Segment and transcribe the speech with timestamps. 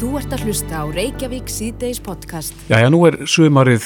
[0.00, 2.56] Þú ert að hlusta á Reykjavík síðdeis podcast.
[2.70, 3.84] Já, já, nú er sumarið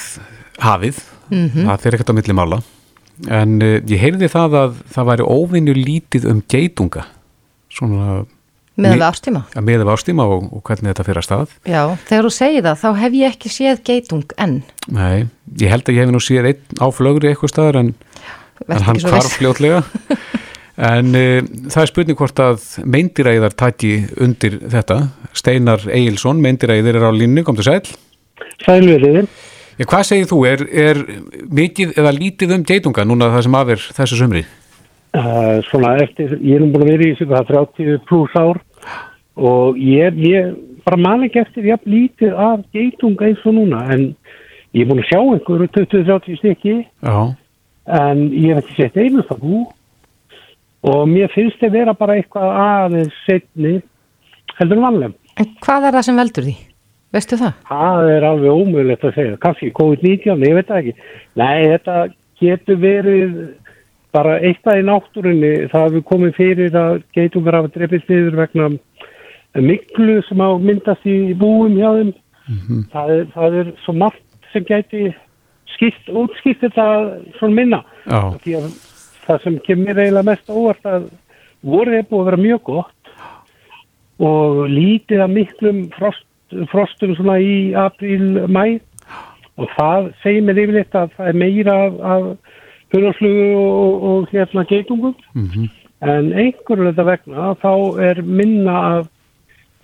[0.62, 2.58] hafið, það fyrir ekkert á milli mála,
[3.34, 7.08] en uh, ég heyrði það að það væri óvinnu lítið um geitunga,
[7.74, 8.22] svona
[8.74, 9.40] Með Ný- við ástíma.
[9.54, 11.52] að meða við ástíma og, og hvernig þetta fyrir að stað.
[11.70, 14.56] Já, þegar þú segir það, þá hef ég ekki séð geitung enn.
[14.90, 15.26] Nei,
[15.62, 17.92] ég held að ég hef nú séð einn á flögri eitthvað staðar en,
[18.66, 19.84] en hann hvarf fljótlega.
[20.76, 21.38] en uh,
[21.70, 25.00] það er spurning hvort að meindiræðar taki undir þetta.
[25.36, 27.82] Steinar Egilson, meindiræðir er á línni, kom til sæl.
[28.64, 29.28] Sælveriðin.
[29.74, 30.42] Já, hvað segir þú?
[30.46, 31.00] Er, er
[31.50, 34.44] mikið eða lítið um geitunga núna það sem afir þessu sumri?
[35.14, 38.58] Uh, svona eftir, ég er nú búin að vera í þessu hvað 30 pluss ár
[39.34, 40.54] og ég, ég
[40.86, 44.04] bara man ekki eftir jafn lítið af geitunga eins og núna en
[44.74, 47.18] ég er búin að sjá einhverju 20-30 stykki Já,
[47.98, 49.64] en ég hef ekki sett einust af hú
[50.84, 53.74] og mér finnst þið vera bara eitthvað aðeins setni
[54.58, 55.14] heldur en vanlega.
[55.40, 56.54] En hvað er það sem veldur því?
[57.14, 57.52] Veistu það?
[57.70, 59.36] Það er alveg ómögulegt að segja.
[59.42, 60.94] Kannski COVID-19, ég veit það ekki.
[61.38, 61.96] Nei, þetta
[62.42, 63.36] getur verið
[64.14, 65.52] bara eitthvað í náttúrunni.
[65.72, 68.68] Það hefur komið fyrir að geitungar hafa drefist niður vegna
[69.62, 72.12] miklu sem á myndast í búum hjá þeim.
[72.92, 75.04] það, er, það er svo margt sem gæti
[75.74, 76.86] skipt, útskipt þetta
[77.38, 77.80] svona minna.
[78.10, 78.66] já, Því að
[79.26, 81.08] það sem kemur eiginlega mest óvart að
[81.64, 83.12] voruð er búið að vera mjög gott
[84.24, 86.26] og lítið að miklum frost,
[86.70, 88.80] frostum svona í apríl, mæ
[89.58, 92.54] og það segir mér yfirleitt að það er meira af, af
[92.94, 95.14] hurðarslugu og, og, hérna geitungum.
[95.34, 95.68] Mhm,
[96.04, 97.72] en einhverju þetta vegna þá
[98.08, 99.06] er minna af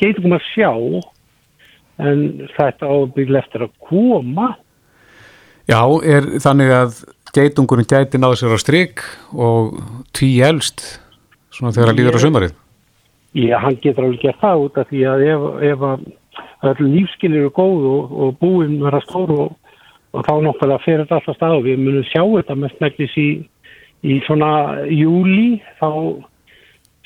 [0.03, 0.73] geitungum að sjá
[2.01, 4.51] en þetta ábygglega eftir að koma.
[5.71, 7.01] Já, er þannig að
[7.37, 9.79] geitungurinn gæti náðu sér á strik og
[10.17, 11.01] tí elst
[11.55, 12.57] svona þegar að líður á sumarið.
[13.39, 16.09] Já, hann getur alveg gert það út af því að ef, ef að
[16.71, 19.53] öll lífskilir eru góð og, og búin vera stór og,
[20.15, 23.29] og þá nokkulega fyrir þetta alltaf stað og við munum sjá þetta mest megnis í,
[24.03, 24.51] í svona
[24.91, 25.89] júli þá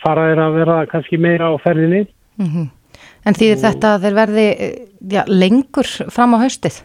[0.05, 2.07] fara þeir að vera kannski meira á ferðinni.
[3.25, 4.75] En því þetta að þeir verði eh,
[5.13, 6.81] já, lengur fram á haustið?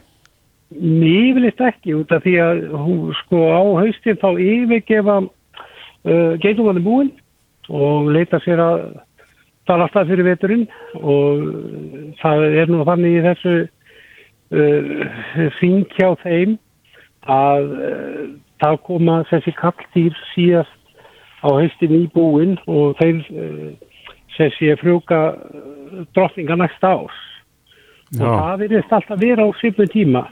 [0.70, 7.10] Yfirleitt ekki út af því að hún, sko á haustin þá yfirgefa uh, geitungarnir búin
[7.70, 8.84] og leita sér að
[9.70, 10.68] tala alltaf fyrir veturinn
[11.02, 16.58] og uh, það er nú þannig í þessu uh, þing hjá þeim
[17.26, 18.24] að uh,
[18.62, 20.78] það koma þessi kalldýr síðast
[21.42, 23.70] á haustin í búin og þeir uh,
[24.38, 27.26] þessi frjóka uh, drottninga næsta ás
[28.10, 30.30] og Já, það virðist alltaf vera á svipu tíma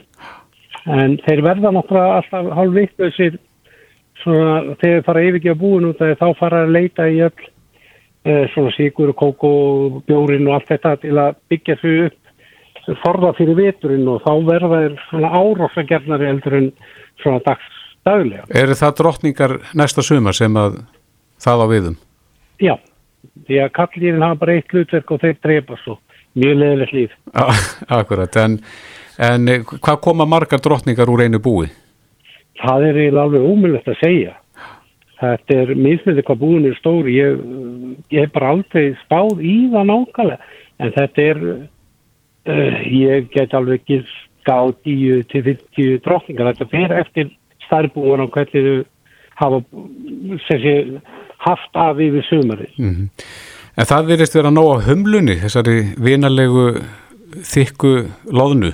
[0.88, 3.38] en þeir verða náttúrulega alltaf hálf vittlausir
[4.22, 8.44] svona þegar þeir fara að yfirgefa búin út þá fara að leita í öll uh,
[8.54, 12.24] svona síkur og kókó og bjórin og allt þetta til að byggja þau upp
[13.02, 16.68] forða fyrir veturinn og þá verða þeir svona árásagerðnari heldur en
[17.22, 18.44] svona dags daglega.
[18.62, 20.80] eru það drottningar næsta sumar sem að
[21.42, 21.96] það á viðum?
[22.62, 22.74] Já,
[23.46, 25.98] því að kallýrin hafa bara eitt hlutverk og þeir drepa svo
[26.38, 27.16] mjög leðilegt líf.
[27.98, 28.58] Akkurat, en,
[29.18, 31.68] en eh, hvað koma margar drottningar úr einu búi?
[32.58, 34.36] Það er eiginlega alveg ómjöldast að segja.
[35.18, 37.16] Þetta er mismyndið hvað búin er stóri.
[37.18, 37.42] Ég,
[38.14, 40.54] ég hef bara aldrei spáð í það nákvæmlega.
[40.78, 41.40] En þetta er,
[42.50, 44.00] uh, ég get alveg ekki
[44.42, 46.52] skáð 10 til 50 drottningar.
[46.52, 47.32] Þetta fer eftir
[47.66, 48.86] starfbúin og hvernig þau
[49.38, 49.62] hafa
[50.48, 50.74] þessi,
[51.46, 52.74] haft af yfir sumarið.
[52.78, 53.08] Mm
[53.78, 56.64] En það virðist vera nóg á humlunni, þessari vinalegu
[57.46, 57.92] þykku
[58.34, 58.72] loðnu.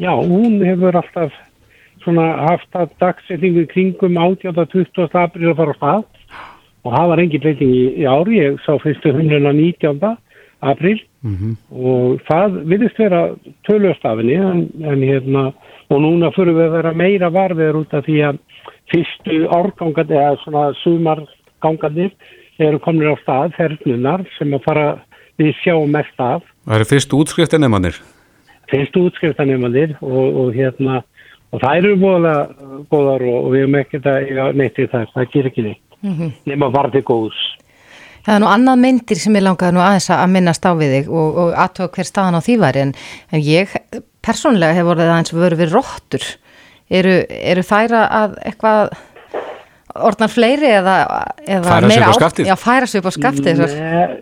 [0.00, 1.34] Já, hún hefur alltaf
[2.00, 4.56] svona haft að dagsetningu kringum 18.
[4.72, 5.10] 20.
[5.12, 6.04] april að fara á stað
[6.80, 10.16] og það var engin breyting í, í ári, ég sá fyrstu hunduna 19.
[10.60, 13.18] april Mm og það viðist vera
[13.68, 15.42] tölustafinni en, en hérna
[15.92, 18.38] og núna fyrir við að vera meira varfiður út af því að
[18.92, 22.14] fyrstu árgangandi eða svona sumargangandir
[22.60, 24.86] eru komin á stað, fernunar sem að fara
[25.40, 28.00] við sjáum mest af Það eru fyrst útskriftinnemannir.
[28.70, 31.00] Fyrstu útskriftanemandir og, og hérna
[31.50, 35.08] og það eru búinlega góðar og, og við erum ekkert að eiga neitt í það,
[35.14, 37.40] það gerir ekki neitt nema varði góðs
[38.20, 41.06] Það er nú annað myndir sem ég langaði nú aðeins að minnast á við þig
[41.08, 42.90] og, og aðtöða hver staðan á því væri en,
[43.32, 43.72] en ég
[44.24, 46.26] persónlega hef vorið aðeins verið við róttur.
[47.00, 48.92] Eru, eru þæra að eitthvað
[50.10, 50.96] orðnar fleiri eða,
[51.46, 52.50] eða Færa sig meira upp á skaftið?
[52.50, 53.62] Já, færa sig upp á skaftið.
[53.62, 54.20] Nei,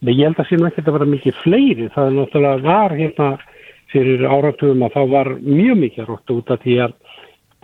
[0.00, 3.28] nei, ég held að síðan ekki að vera mikið fleiri það er náttúrulega var hérna
[3.94, 6.96] fyrir áratugum að þá var mjög mikið rótt út af því að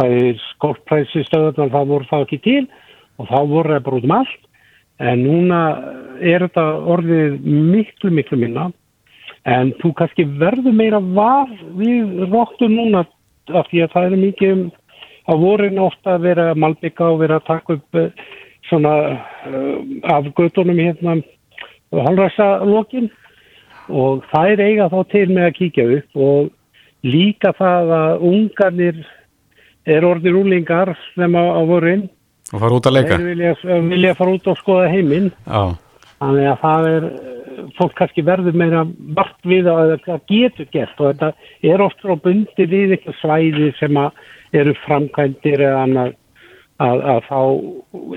[0.00, 2.62] það er skortpræsi stöðunar það voru það ekki til
[3.20, 4.42] og þá voru það bara út um allt.
[5.00, 5.60] En núna
[6.20, 8.68] er þetta orðið miklu miklu minna.
[9.48, 11.48] En þú kannski verður meira var
[11.78, 13.06] við róttu núna
[13.48, 14.66] af því að það er mikið um
[15.30, 18.10] á vorin ofta að vera að malbygga og vera að taka upp eh,
[18.68, 19.76] svona uh,
[20.14, 21.20] af göttunum hérna
[21.90, 23.10] halræsa lokin
[23.90, 26.50] og það er eiga þá til með að kíkja upp og
[27.06, 29.04] líka það að ungarnir
[29.90, 32.08] er orðir úlingar sem á, á vorin.
[32.50, 33.20] Og fara út að leika.
[33.22, 35.30] Vilja, vilja fara út og skoða heiminn.
[35.46, 35.76] Já,
[36.20, 37.04] Þannig að það er,
[37.78, 38.82] fólk kannski verður meira
[39.16, 41.30] vart við að það getur gert og þetta
[41.72, 46.12] er oft frá bundi við eitthvað svæði sem að eru framkvæmdir eða annað
[46.80, 47.40] að, að þá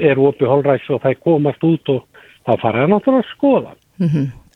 [0.10, 2.04] er opið holræs og það komast út og
[2.44, 3.76] þá fara það náttúrulega að skoða.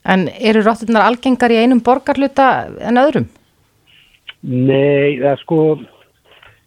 [0.06, 3.26] En eru rotturnar algengar í einum borgarluta en öðrum?
[4.46, 5.58] Nei, það er sko,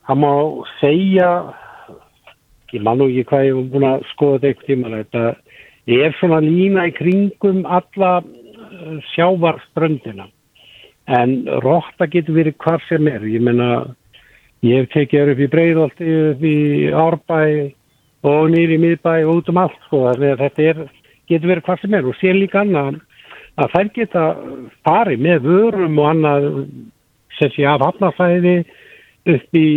[0.08, 0.32] það má
[0.82, 1.30] segja,
[2.74, 6.18] ég man nú ekki hvað ég hef búin að skoða þetta eitthvað tíma, þetta er
[6.20, 10.28] svona lína í kringum alla eh, sjávarströndina.
[11.12, 13.24] En rotta getur verið hvar sem er.
[13.26, 13.70] Ég meina,
[14.64, 16.58] ég hef tekið upp í Breiðolti, upp í
[16.94, 17.42] Árbæ
[18.28, 19.80] og nýri Miðbæ og út um allt.
[19.88, 20.04] Sko.
[20.20, 20.84] Þetta er,
[21.32, 23.02] getur verið hvar sem er og sér líka annað
[23.66, 24.24] að þær geta
[24.88, 26.48] farið með vörum og annað
[27.40, 28.56] sem sé af hafnafæði
[29.32, 29.68] upp í,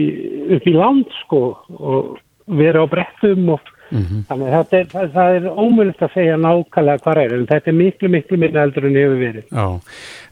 [0.56, 1.40] upp í land sko
[1.76, 2.18] og
[2.60, 7.20] vera á brettum og þannig að er, það, það er ómögulegt að segja nákvæmlega hvað
[7.22, 9.44] er en þetta er miklu miklu minna eldur en hefur verið.
[9.52, 9.66] já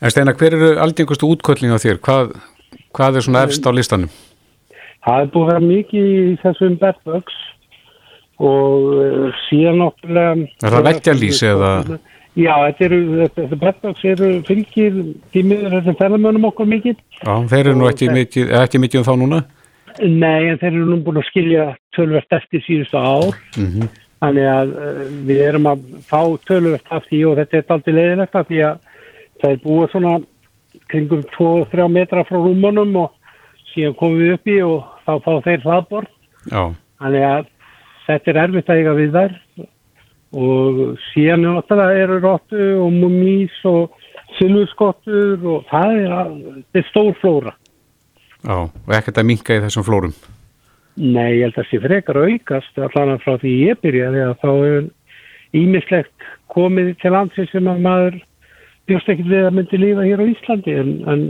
[0.03, 2.01] En Steinar, hver eru algengustu útköllning á þér?
[2.03, 2.33] Hvað,
[2.97, 4.11] hvað er svona efst á listanum?
[5.03, 7.39] Það er búið að vera mikið í þessum bedbugs
[8.43, 10.35] og uh, síðan náttúrulega...
[10.67, 12.01] Er það veggjalýs eða-
[12.33, 13.01] Já, þetta eru,
[13.37, 14.95] þetta bedbugs eru fylgir
[15.35, 17.03] tímiður þessum ferðamönnum okkur mikið.
[17.21, 19.43] Já, þeir eru nú ekki mikið, ekki mikið um þá núna
[20.01, 23.37] Nei, en þeir eru nú búin að skilja tölvert eftir síðustu ár.
[23.59, 23.91] mm
[24.23, 28.45] Þannig að uh, við erum að fá tölvert því og þetta er aldrei leiðilegt af
[28.47, 28.77] því að
[29.43, 30.13] það er búið svona
[30.93, 33.33] kringum 2-3 metra frá rúmunum og
[33.73, 36.07] síðan komum við upp í og þá fá þeir hlaðbor.
[36.47, 36.63] Já,
[37.03, 37.51] Þannig að
[38.07, 39.35] þetta er erfitt að eiga við þær
[40.33, 43.93] og síðan er náttúrulega eru róttu og mumís og
[44.39, 46.15] silfurskottur og það er,
[46.75, 47.53] er stór flóra.
[48.43, 50.15] já, og ekkert að minka í þessum flórum
[50.97, 54.91] Nei, ég held að sé frekar aukast allan frá því ég byrjaði að þá er
[55.57, 58.19] ímislegt komið til landsins sem að maður
[58.89, 61.23] bjóst ekkert við að myndi lífa hér á Íslandi en, en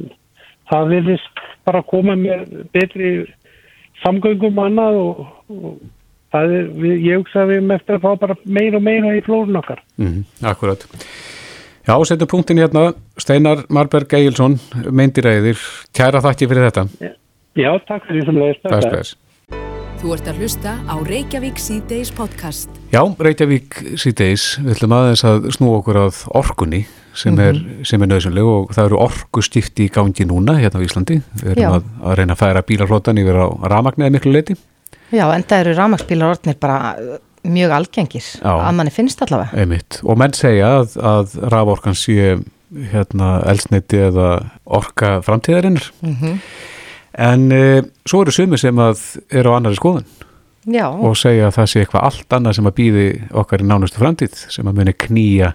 [0.71, 3.13] það vilist bara koma með betri
[4.03, 5.23] samgöngum annað og,
[5.55, 5.83] og
[6.33, 9.15] það er, við, ég hugsa að við erum eftir að fá bara meira og meira
[9.17, 9.83] í flórun okkar.
[10.01, 10.87] mm Akkurat
[11.83, 15.59] Já, setjum punktin hérna Steinar Marberg Egilson, meindiræðir
[15.97, 16.87] Kæra þakki fyrir þetta
[17.59, 19.17] Já, takk fyrir því sem leiðist bless.
[20.03, 22.73] Þú ert að hlusta á Reykjavík C-Days podcast.
[22.91, 26.81] Já, Reykjavík síðdeis, við ætlum aðeins að snúa okkur að orkunni
[27.15, 31.21] sem er, sem er nöðsynleg og það eru orkustifti í gangi núna hérna á Íslandi.
[31.45, 34.57] Við erum að, að reyna að færa bílarflótan yfir á ramagniði miklu leiti.
[35.13, 38.53] Já, en það eru rámaksbílar orðnir bara uh, mjög algengir, Já.
[38.55, 39.53] að manni finnst allavega.
[39.61, 40.01] Einmitt.
[40.07, 42.37] Og menn segja að, að raforkan sé
[42.93, 44.29] hérna elsneiti eða
[44.65, 45.91] orka framtíðarinnar.
[47.13, 50.07] En e, svo eru sumi sem að eru á annari skoðun
[50.65, 53.07] Já, og segja að það sé eitthvað allt annað sem að býði
[53.43, 55.51] okkar í nánustu framtíð sem að muni knýja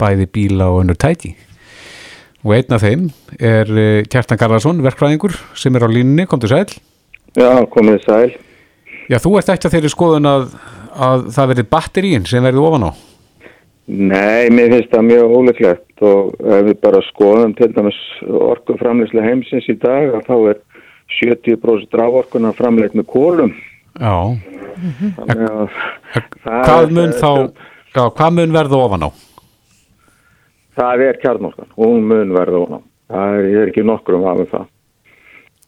[0.00, 1.34] bæði bíla og önnur tæki.
[2.46, 3.04] Og einn af þeim
[3.38, 6.72] er eh, Kjartan Garðarsson, verkfræðingur sem er á línunni, kom til sæl.
[7.38, 8.32] Já, komið sæl.
[9.10, 10.44] Já, þú ert ekki að þeirri skoðun að,
[10.94, 12.90] að það verði batterín sem verði ofan á.
[13.92, 19.66] Nei, mér finnst það mjög óleiklegt og ef við bara skoðum til dæmis orkuframleyslega heimsins
[19.68, 20.60] í dag að þá er
[21.18, 23.52] 70% raforkuna framleitt með kólum.
[23.98, 24.38] Já,
[26.46, 27.32] hvað mun þá,
[27.92, 29.10] já, hvað mun verða ofan á?
[30.78, 32.80] Það er kjarnorkan, hún mun verða ofan á.
[33.12, 34.70] Það er, er ekki nokkur um aðeins það.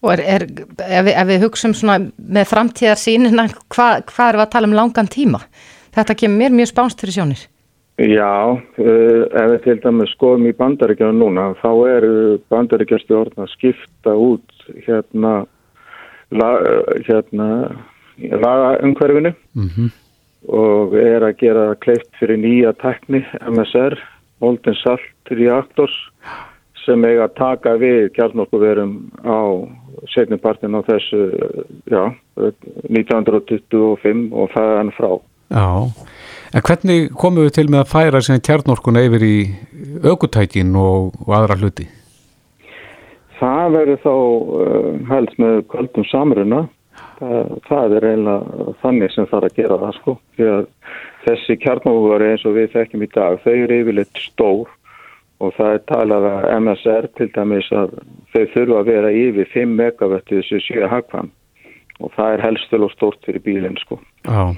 [0.05, 0.45] Og er, er,
[0.85, 4.71] ef, við, ef við hugsum svona með framtíðar sínina, hvað hva erum við að tala
[4.71, 5.43] um langan tíma?
[5.95, 7.43] Þetta kemur mér mjög spánst fyrir sjónir.
[8.03, 12.07] Já, uh, ef við til dæmis skoðum í bandaríkjana núna, þá er
[12.51, 15.35] bandaríkjastjórn að skipta út hérna,
[16.35, 16.49] la,
[17.07, 17.51] hérna
[18.19, 19.93] laga umhverfinu Mm
[20.51, 23.97] og er að gera kleift fyrir nýja tekni MSR,
[24.45, 25.95] Molten Salt Reactors
[26.85, 28.93] sem eiga að taka við kjarnorkuverum
[29.25, 29.41] á
[30.13, 31.23] setnipartin á þessu
[31.91, 32.03] já,
[32.37, 35.11] 1925 og það er hann frá.
[35.55, 35.69] Já,
[36.55, 39.37] en hvernig komum við til með að færa síðan kjarnorkuna yfir í
[40.05, 41.89] aukutækin og, og aðra hluti?
[43.41, 46.63] Það verður þá uh, helst með kvöldum samruna.
[47.19, 50.15] Það, það er eiginlega þannig sem þarf að gera það sko.
[50.37, 50.65] Því að
[51.25, 54.73] þessi kjarnóðuvari eins og við þekkjum í dag, þau eru yfirleitt stór
[55.45, 57.97] og það er talað að MSR til dæmis að
[58.35, 61.33] þau þurfa að vera yfir 5 megavætti þessu 7 hagfam
[62.03, 64.01] og það er helst og stórt fyrir bílinn sko.
[64.27, 64.51] Já,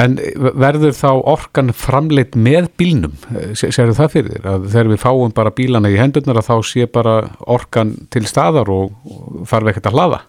[0.00, 0.16] en
[0.56, 3.16] verður þá orkan framleitt með bílnum?
[3.58, 4.48] Serðu það fyrir þér?
[4.54, 8.72] Að þegar við fáum bara bílana í hendurnar að þá sé bara orkan til staðar
[8.72, 10.22] og, og þarf ekkert að hlaða?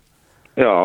[0.60, 0.76] Já,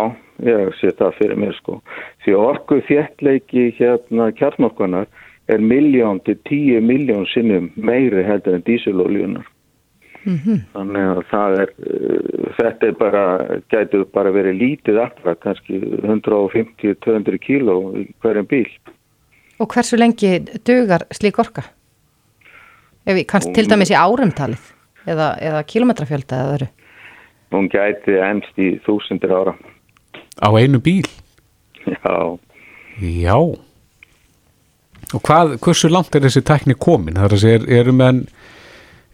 [0.46, 1.80] ég sé það fyrir mér sko.
[2.22, 5.10] Því orku þjettleiki hérna kjarnorkunar
[5.48, 9.46] er miljón til tíu miljón sinnum meiri heldur en dísiloljunar.
[10.24, 10.60] Mm -hmm.
[10.72, 13.24] Þannig að það er, uh, þetta er bara,
[13.68, 18.70] gætu bara verið lítið aftra, kannski 150-200 kíló í hverjum bíl.
[19.60, 21.62] Og hversu lengi dugar slík orka?
[23.06, 24.64] Ef við kannski til dæmis í árumtalið
[25.06, 26.68] eða, eða kilometrafjölda eða öðru?
[27.52, 29.54] Hún gæti ennst í þúsundir ára.
[30.40, 31.06] Á einu bíl?
[31.86, 32.38] Já.
[33.00, 33.38] Já.
[35.14, 37.14] Og hvað, hversu langt er þessi tækni komin?
[37.18, 38.24] Það er að segja, eru menn,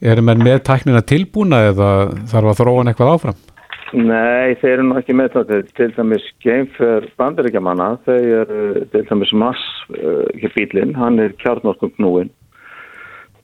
[0.01, 1.91] eru menn með tæknina tilbúna eða
[2.31, 3.41] þarf að þróa eitthvað áfram?
[3.91, 5.61] Nei, þeir eru nú ekki með þetta.
[5.77, 9.65] Til dæmis geimfer bandaríkjamanna, þau eru til dæmis mass
[9.99, 12.31] uh, bílinn, hann er kjarnorkum knúin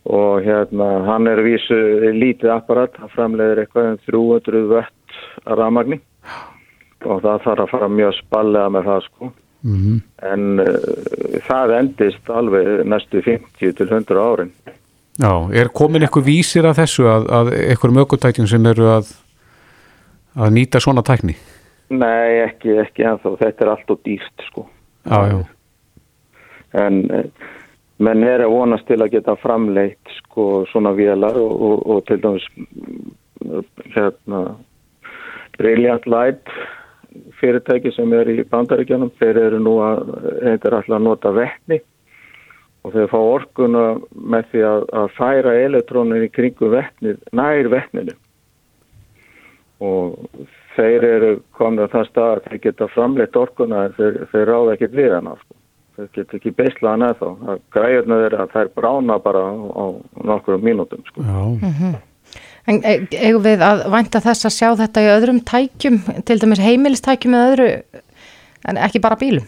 [0.06, 1.76] og hérna hann er vísu
[2.14, 5.16] lítið apparat, hann framleiðir eitthvað um 300 vött
[5.58, 5.98] ramagni
[7.06, 9.30] og það þarf að fara mjög spallega með það sko.
[9.66, 10.00] Mm -hmm.
[10.32, 14.52] en uh, það endist alveg næstu 50 til 100 árin
[15.18, 19.10] Já, er komin eitthvað vísir af þessu að, að einhverjum ökutækjum sem eru að,
[20.36, 21.34] að nýta svona tækni?
[21.88, 24.66] Nei, ekki, ekki ennþá, þetta er allt og dýrt sko
[25.10, 25.44] Já, já
[26.84, 27.24] En eh,
[27.98, 32.22] menn er að vonast til að geta framleitt sko svona vélar og, og, og til
[32.22, 32.46] dæmis
[33.94, 34.42] hérna
[35.58, 36.52] Brilliant Light
[37.40, 41.80] fyrirtæki sem er í bandaríkjanum, þeir eru nú að, þeir eru alltaf að nota vettni
[42.86, 48.14] og þeir fá orkuna með því að, að færa elektrónin í kringu vettnið, nær vettninu
[49.82, 50.46] og
[50.76, 54.74] þeir eru komin á þann stað að þeir geta framleitt orkuna en þeir, þeir ráða
[54.76, 55.56] ekkert við hana sko.
[55.96, 59.84] þeir geta ekki beislaðan eða þá græðurna þeir að þær brána bara á, á
[60.30, 61.24] nokkur mínútum sko.
[61.24, 61.96] Já mm -hmm.
[62.66, 67.36] En eigum við að vænta þess að sjá þetta í öðrum tækjum, til dæmis heimilistækjum
[67.38, 67.68] eða öðru,
[68.66, 69.46] en ekki bara bílum?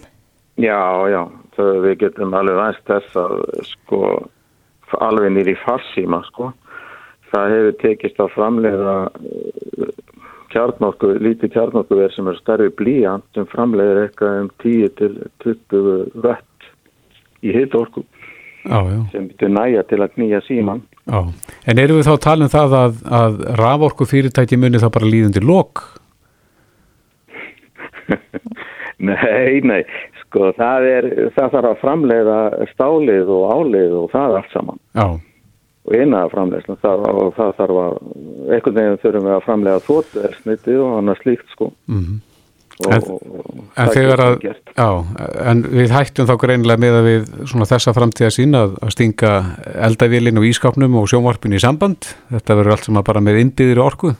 [0.58, 0.78] Já,
[1.10, 1.22] já,
[1.56, 3.34] það við getum alveg vænst þess að
[3.72, 4.02] sko
[5.04, 6.52] alveg nýri farsíma sko.
[7.32, 8.94] Það hefur tekist að framleiða
[10.52, 16.70] kjarnorku, lítið kjarnorkuverð sem er starfi blíjant sem framleiðir eitthvað um 10 til 20 vött
[17.44, 18.04] í hitorku
[19.12, 20.82] sem betur næja til að knýja síman.
[21.08, 21.20] Já,
[21.64, 25.08] en eru við þá að tala um það að, að raforku fyrirtæki muni þá bara
[25.08, 25.84] líðundi lok?
[29.08, 29.80] nei, nei,
[30.20, 32.38] sko það er, það þarf að framleiða
[32.74, 34.80] stálið og álið og það allt saman.
[34.98, 35.08] Já.
[35.88, 37.04] Og eina framleiðsla, það,
[37.38, 37.98] það þarf að,
[38.52, 41.70] einhvern veginn þurfum við að framleiða þóttuðersniti og annað slíkt sko.
[41.88, 42.18] Mm -hmm.
[42.18, 42.27] Og,
[42.86, 43.88] En, og, og, en,
[44.22, 44.34] að,
[44.78, 44.88] já,
[45.50, 49.32] en við hættum þá greinilega með að við svona þessa framtíða sín að, að stinga
[49.88, 52.06] eldavélinn og ískapnum og sjónvarpin í samband.
[52.30, 54.12] Þetta verður allt sem að bara með innbyðir orku.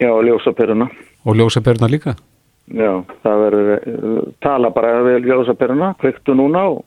[0.00, 0.88] Já, og ljósaperuna.
[1.28, 2.16] Og ljósaperuna líka.
[2.72, 2.90] Já,
[3.26, 3.84] það verður,
[4.40, 6.80] tala bara við ljósaperuna, kveiktu núna og,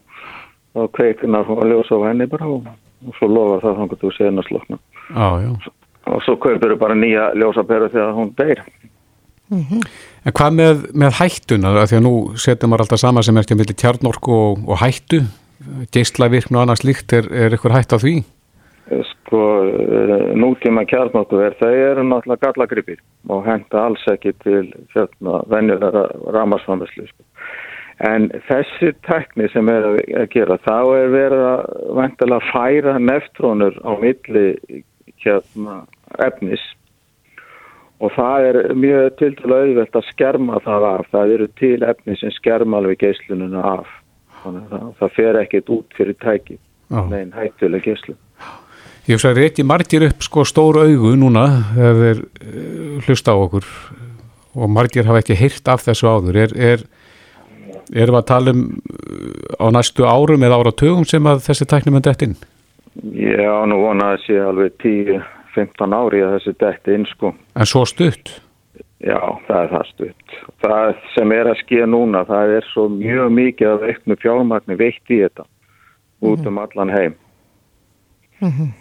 [0.74, 2.66] og kveikna og ljósa á henni bara og,
[3.06, 4.82] og svo lofa það þannig að þú séðin að slokna.
[5.12, 5.74] Já, já.
[6.16, 8.66] Og svo kaupir þú bara nýja ljósaperu þegar hún deyr.
[9.50, 9.82] Mm -hmm.
[10.26, 11.74] En hvað með, með hættuna?
[11.86, 15.22] Því að nú setjum maður alltaf sama sem er ekki milli tjarnorku og, og hættu.
[15.94, 18.24] Geislavirkn og annars líkt, er, er ykkur hætt á því?
[19.12, 19.42] Sko,
[20.38, 23.00] nútíma kjarnorku er það eru náttúrulega gallagripir
[23.30, 27.08] og henda alls ekki til hérna, venjulega ramarsframverslu.
[27.08, 27.24] Sko.
[28.04, 31.62] En þessi tekni sem er að gera, þá er verið að
[31.96, 34.48] vantilega færa neftrónur á milli
[35.24, 35.86] hérna,
[36.20, 36.62] efnis
[38.04, 41.08] og það er mjög til til auðvelt að skerma það af.
[41.14, 43.92] Það eru til efni sem skerma alveg geislununa af.
[44.44, 46.60] Það, það fer ekkit út fyrir tæki
[46.92, 48.20] með einn hættuleg geislun.
[49.06, 53.38] Ég veist að reyti margir upp sko stóru augu núna þegar þeir uh, hlusta á
[53.38, 53.68] okkur
[54.56, 56.40] og margir hafa ekki heyrt af þessu áður.
[56.46, 56.86] Er, er,
[57.94, 58.66] erum að tala um
[59.62, 62.38] á næstu árum eða áratögum sem að þessi tækni myndi eftir inn?
[63.14, 64.78] Já, nú vonaði sé alveg
[65.56, 67.34] 10-15 ári að þessi dætti inn sko.
[67.56, 68.32] En svo stutt?
[69.06, 70.38] Já, það er það stutt.
[70.64, 75.12] Það sem er að skilja núna, það er svo mjög mikið að veiknu fjármagni veikt
[75.14, 75.46] í þetta
[76.26, 77.16] út um allan heim.
[78.40, 78.74] Mm -hmm.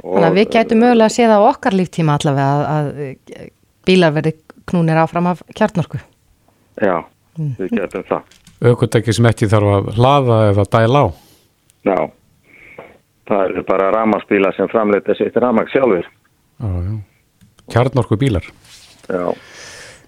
[0.00, 3.50] Þannig að við gætum mögulega að sé það á okkar líftíma allavega að, að
[3.84, 4.32] bílar verði
[4.70, 6.00] knúnir áfram af kjartnorku.
[6.80, 7.04] Já,
[7.38, 7.54] mm.
[7.58, 8.22] við getum það.
[8.64, 11.06] Ökutæki sem ekki þarf að hlaða eða dæla á?
[11.84, 11.98] Já,
[13.28, 16.06] það eru bara ramagsbílar sem framleita sitt ramag sjálfur.
[16.60, 16.94] Já, já.
[17.72, 18.44] Kjarnorku bílar.
[19.08, 19.32] Já,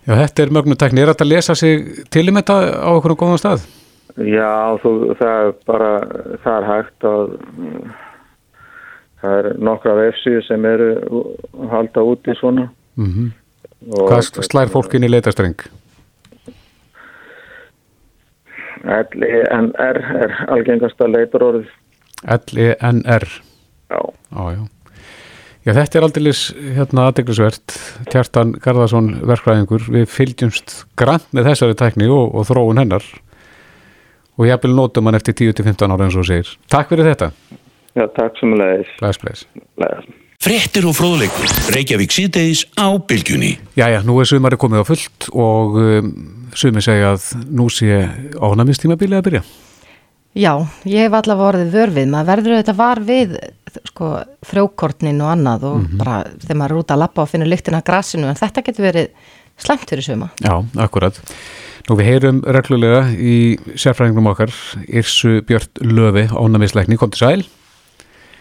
[0.07, 1.01] Já, þetta er mögnutekni.
[1.03, 3.65] Er þetta að lesa sig til um þetta á okkur góðan stað?
[4.23, 5.89] Já þú, það er bara,
[6.45, 7.33] það er hægt að
[9.21, 12.69] það er nokkra vefsíu sem eru að halda úti svona.
[12.97, 13.33] Mm
[13.87, 15.59] Og- Hvað slær fólk inn í leitastreng?
[18.87, 21.67] LNR er algengasta leitarorðið.
[22.27, 23.27] L-E-N-R.
[23.91, 24.01] Já,
[24.35, 24.65] Já, já.
[25.67, 26.33] Já, þetta er aldrei
[26.77, 27.75] hérna aðdeglisvert.
[28.13, 29.89] Kjartan Garðarsson verkfræðingur.
[29.91, 33.07] Við fylgjumst grant með þessari tækni og, og þróun hennar
[34.37, 36.53] og ég vil nótum hann eftir 10-15 ára eins og segir.
[36.71, 37.31] Takk fyrir þetta.
[37.97, 38.95] já takk sem leiðis.
[39.01, 39.47] Bless, bless.
[39.81, 40.15] Leiðis.
[40.47, 41.51] Fréttir og fróðleikur.
[41.75, 43.57] Reykjavík síðdeis á bylgjunni.
[43.75, 46.11] Jæja, nú er sumari komið á fullt og um,
[46.55, 48.05] sumi segja að nú sé
[48.37, 49.43] ánæmistímabilið að byrja.
[50.37, 50.53] Já,
[50.85, 53.31] ég hef allavega orðið vörfið, maður verður auðvitað var við
[53.89, 54.11] sko,
[54.45, 57.87] frjókornin og annað og bara þegar maður er út að lappa og finnur lyktina af
[57.87, 59.33] grasinu en þetta getur verið
[59.65, 60.29] slemt fyrir suma.
[60.45, 60.53] Já,
[60.85, 61.23] akkurat.
[61.89, 64.53] Nú við heyrum reglulega í sérfræðingum okkar
[64.85, 67.49] Irsu Björn Löfi ánæmisleikni, kom til sæl.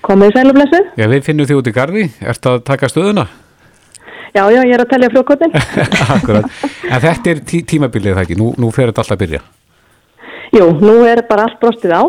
[0.04, 0.94] Komið sæl og blessuð?
[1.00, 2.08] Já, við finnum því út í gardi.
[2.28, 3.30] Ertu að taka stöðuna?
[4.36, 5.56] Já, já, ég er að telja frjókortin.
[6.18, 6.64] akkurat.
[6.90, 8.38] En þetta er tí tímabilið það ekki.
[8.42, 9.48] Nú, nú fer þetta alltaf að byrja.
[10.55, 12.03] Jú, nú er bara allt brostið á.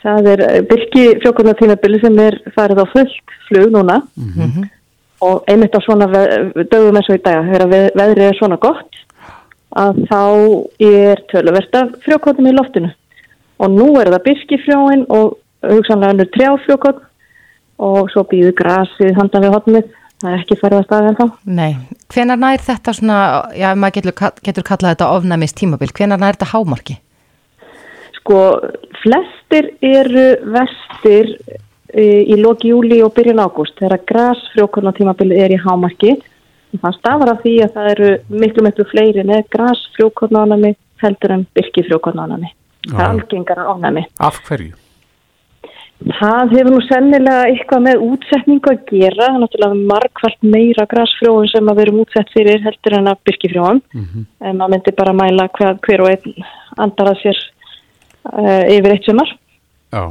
[0.00, 3.98] Það er eh, byrki frjókornatímabili sem er farið á fullt flug núna
[5.20, 6.06] og einmitt á svona
[6.54, 9.00] dögum eins og í dag, þegar ve veðrið er svona gott,
[9.74, 10.22] að þá
[10.86, 12.92] er töluvert af frjókornum í loftinu.
[13.58, 15.34] Og nú er það byrkifrjóin og
[15.66, 17.02] hugsanlega önnur trjáfrjókorn
[17.88, 19.90] og svo býður grasið handan við hotnið.
[20.22, 21.26] Það er ekki farið að staða en þá.
[21.58, 21.72] Nei,
[22.14, 23.18] hvenar nær þetta svona,
[23.58, 26.96] já, maður getur, getur kallað þetta ofnæmis tímabil, hvenar nær þetta hámarki?
[28.28, 28.60] Sko,
[29.00, 31.30] flestir eru vestir
[31.88, 36.10] e, í loki júli og byrjun ágúst þegar grasfrjókornatímabilið er í hámarki.
[36.74, 38.10] Það stafar af því að það eru
[38.42, 42.52] miklu miklu fleiri með grasfrjókornánami heldur en byrkifrjókornánami.
[42.90, 44.04] Það er algengara ánami.
[44.20, 44.76] Af hverju?
[46.20, 49.24] Það hefur nú sennilega eitthvað með útsetningu að gera.
[49.24, 53.86] Það er náttúrulega margfald meira grasfrjóun sem að verum útsett fyrir heldur en að byrkifrjóun.
[54.44, 57.46] En maður myndi bara mæla hvað, hver og einn andar að sér
[58.26, 59.30] uh, yfir eitt sumar.
[59.92, 60.02] Já.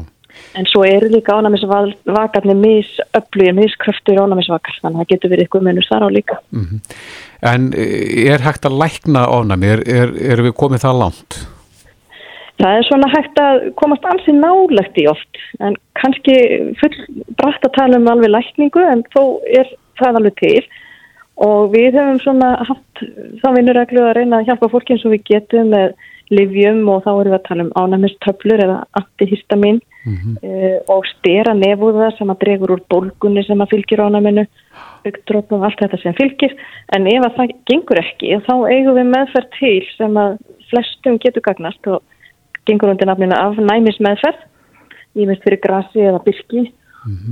[0.58, 5.88] En svo eru líka ánæmisvakarnir misöflugir, miskröftur ánæmisvakar, þannig að það getur verið eitthvað munur
[5.90, 6.38] þar á líka.
[7.52, 9.70] En eh, er hægt að lækna ofnæmi?
[9.76, 11.40] Er, er, er við komið það langt?
[12.58, 16.38] Það er svona hægt að komast ansi nálegt í oft, en kannski
[16.80, 16.96] full
[17.38, 19.70] brætt að tala um alveg lækningu, en þó er
[20.02, 20.66] það alveg til.
[21.46, 23.04] Og við höfum svona haft
[23.44, 25.94] þá vinnureglu að reyna að hjálpa fólki eins og við getum með
[26.34, 32.12] livjum og þá erum við að tala um ánæmistöflur eða antihistamin uh, og stera nefúða
[32.18, 34.48] sem að dregur úr bólgunni sem að fylgir ánæminu,
[35.08, 36.58] augdróp og allt þetta sem fylgir.
[36.96, 40.38] En ef að það gengur ekki, þá eigum við meðferð til sem að
[40.72, 42.04] flestum getur gagnast og
[42.68, 44.44] gengur undir nafninu af næmismeðferð,
[45.18, 46.68] veist fyrir grasi eða byrki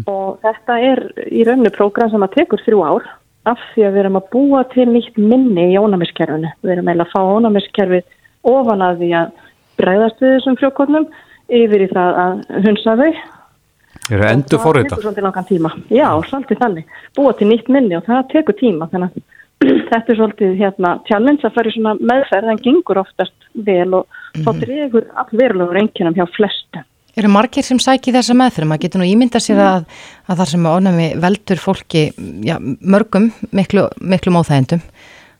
[0.09, 3.07] og þetta er í rauninu prógram sem að tekur þrjú ár
[3.45, 6.51] af því að við erum að búa til nýtt minni í ónæmiskerfinu.
[6.63, 8.07] Við erum eiginlega að fá ónæmiskerfið
[8.49, 9.31] ofan að því að
[9.79, 11.07] bregðast við þessum frjókornum
[11.61, 13.13] yfir í það að hunsa þau.
[14.05, 14.97] Er það endur forrita?
[15.89, 16.97] Já, svolítið þannig.
[17.17, 18.89] Búa til nýtt minni og það tekur tíma.
[18.91, 19.23] Þannig að
[19.91, 24.19] þetta er svolítið hérna, challenge að fara í svona meðferð en gengur oftast vel og
[24.43, 26.83] þá dregur allverulegur einkennum hjá flestu.
[27.15, 28.67] Eru margir sem sæki þessa meðferð?
[28.67, 29.85] Maður getur nú ímynda sér að,
[30.27, 32.01] að þar sem ofnæmi veldur fólki
[32.43, 34.83] já, mörgum miklu, miklu móþægendum,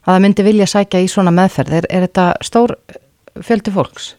[0.06, 1.80] að það myndi vilja sækja í svona meðferð.
[1.80, 2.76] Er, er þetta stór
[3.44, 4.14] fjöldi fólks?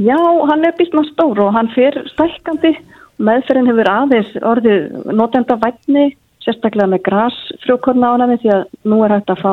[0.00, 0.16] Já,
[0.48, 2.74] hann er býstna stór og hann fer stækkandi.
[3.20, 6.06] Meðferðin hefur aðeins orðið notenda vætni,
[6.40, 9.52] sérstaklega með grasfrjókorna ánæmi því að nú er hægt að fá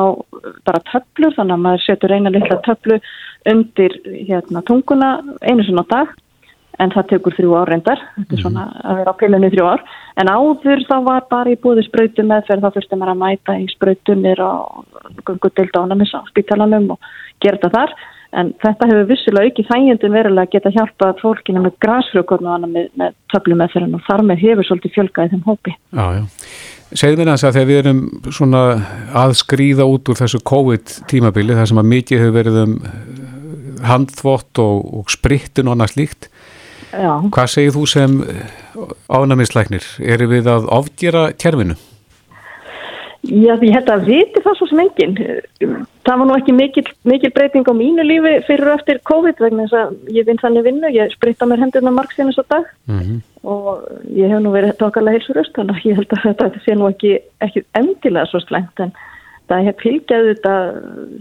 [0.64, 2.96] bara töflur, þannig að maður setur eina litla töflu
[3.48, 5.10] undir hérna, tunguna
[5.44, 6.16] einu sinna á dag
[6.78, 9.70] en það tekur þrjú ár reyndar, þetta er svona að vera á pillinu í þrjú
[9.70, 9.80] ár,
[10.20, 13.66] en áður þá var bara í búði sprautu meðferð, þá þurfti maður að mæta í
[13.72, 17.10] sprautunir og gungudild ánæmis á spítalanum og
[17.42, 17.96] gera þetta þar,
[18.38, 22.74] en þetta hefur vissilega ekki þægjendin verulega að geta hjálpa fólkinu með grasfrjókornu og annað
[22.74, 25.74] með, með töflu meðferðin og þar með hefur svolítið fjölgað í þeim hópi.
[25.96, 26.24] Já, já.
[26.88, 28.02] Segðu mér þess að þegar við erum
[28.32, 28.60] svona
[29.22, 32.76] að skrýða út úr þessu COVID-tímabili, það sem að mikið hefur verið um
[33.88, 36.28] handþvott og, og sprittin og annað slíkt,
[36.92, 37.12] Já.
[37.34, 38.18] hvað segir þú sem
[39.08, 39.84] ánæmisleiknir?
[40.00, 41.76] Erum við að ofgera kerfinu?
[43.26, 45.16] Já, ég held að viti það svo sem enginn.
[46.06, 49.66] Það var nú ekki mikil, mikil breyting á mínu lífi fyrir og eftir COVID vegna
[49.66, 53.18] þess að ég vinn þannig vinnu, ég spritta mér hendurna margsins á dag mm -hmm.
[53.42, 56.88] og ég hef nú verið tókarlega heilsuröst þannig að ég held að þetta sé nú
[56.88, 58.92] ekki, ekki endilega svo slengt en
[59.48, 60.54] það hef fylgjaðu þetta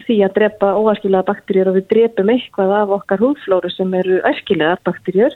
[0.05, 4.77] því að drepa óæskilega bakterjur og við drepum eitthvað af okkar húðflóru sem eru æskilega
[4.83, 5.33] bakterjur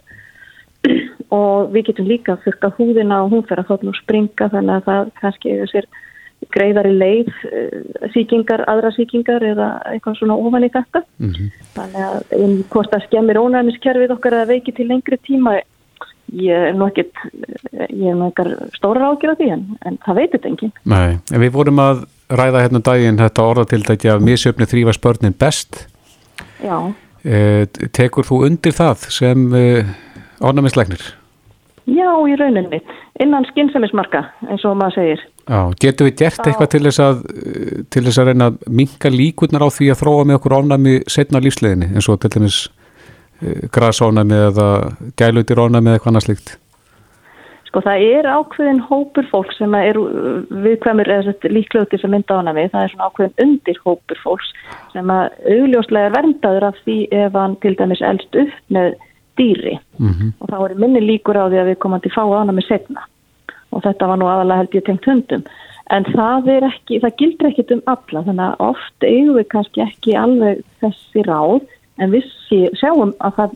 [1.41, 4.87] og við getum líka fyrka húðina og hún fer að þótt nú springa þannig að
[4.87, 5.89] það kannski er sér
[6.51, 11.03] greiðari leið uh, síkingar, aðra síkingar eða eitthvað svona ofan í þetta.
[11.21, 11.51] Mm -hmm.
[11.75, 15.59] þannig að um, hvort það skemmir ónæmiskerfið okkar að veiki til lengri tíma
[16.31, 17.11] ég er nú ekkit
[17.91, 20.73] ég er nú ekkar stóra ágjör af því en, en það veitir enginn.
[20.87, 25.35] Nei, en við vorum að ræða hérna um daginn þetta orðatildæki að misjöfni þrýfa spörnin
[25.37, 25.85] best.
[26.63, 26.77] Já,
[27.25, 29.91] eh, tekur þú undir það sem eh,
[30.41, 31.11] ánæmislegnir?
[31.85, 32.81] já í rauninni.
[33.21, 35.23] Innan skynsæmismarka eins og maður segir.
[35.49, 39.11] Já, getum við gert eitthvað til þess að eh, til þess að reyna að minka
[39.11, 42.63] líkurnar á því að þróa með okkur ánæmi setna lífsleginni eins og til dæmis
[43.41, 44.67] uh, grasánæmi eða
[45.19, 46.55] gælutir ánæmi eða eitthvað annað slíkt?
[47.71, 52.39] Sko það er ákveðin hópur fólk sem er viðkvæmur eða líklegu til þess að mynda
[52.41, 54.49] ánæmi það er svona ákveðin undir hópur fólks
[54.91, 58.99] sem að augljóslega er verndaður af því ef hann til dæmis elst upp með
[59.39, 59.79] dýri.
[59.99, 63.05] Mm og þá er minni líkur á því að við komandi fá ánæmi setna
[63.71, 65.43] og þetta var nú aðalega held ég tengt hundum.
[65.91, 69.83] En það er ekki, það gildur ekkit um alla þannig að oft eigum við kannski
[69.83, 71.67] ekki alveg þessi ráð.
[71.99, 72.27] En við
[72.79, 73.55] sjáum að það,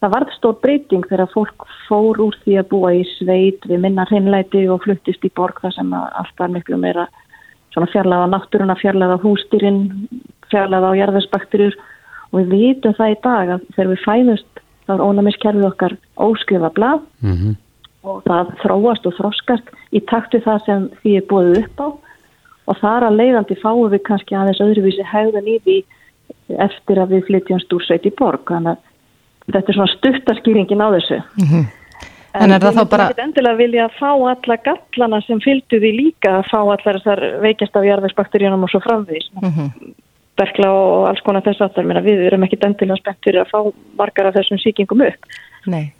[0.00, 4.06] það varð stór breyting þegar fólk fór úr því að búa í sveit við minna
[4.10, 7.08] hreinlæti og fluttist í borg þar sem að allt var miklu meira
[7.72, 9.82] svona fjarlæða náttúruna, fjarlæða hústýrin
[10.52, 11.78] fjarlæða á jarðarsbakterjur
[12.32, 16.70] og við vitum það í dag að þegar við fæðust þá er ónæmiskerfið okkar óskrifa
[16.74, 17.56] blað -hmm.
[18.02, 21.88] og það þróast og þroskast í takt við það sem því er búið upp á.
[22.70, 25.78] Og þar að leiðandi fáum við kannski aðeins öðruvísi hegðan í því
[26.62, 28.44] eftir að við flytjumst úr sveit í borg.
[28.46, 31.18] Þannig að þetta er svona stuttarskýringin á þessu.
[32.32, 36.38] En er það þá bara- Ég endilega vilja fá alla gallana sem fylgdu því líka
[36.38, 39.26] að fá allar þessar veikjast af jarðvegsbakteríunum og svo framvís
[40.40, 43.58] berkla og alls konar þess aftar Meina, við erum ekki endilega spennt fyrir að fá
[43.98, 45.36] margar af þessum sýkingum upp
[45.70, 45.92] Nei.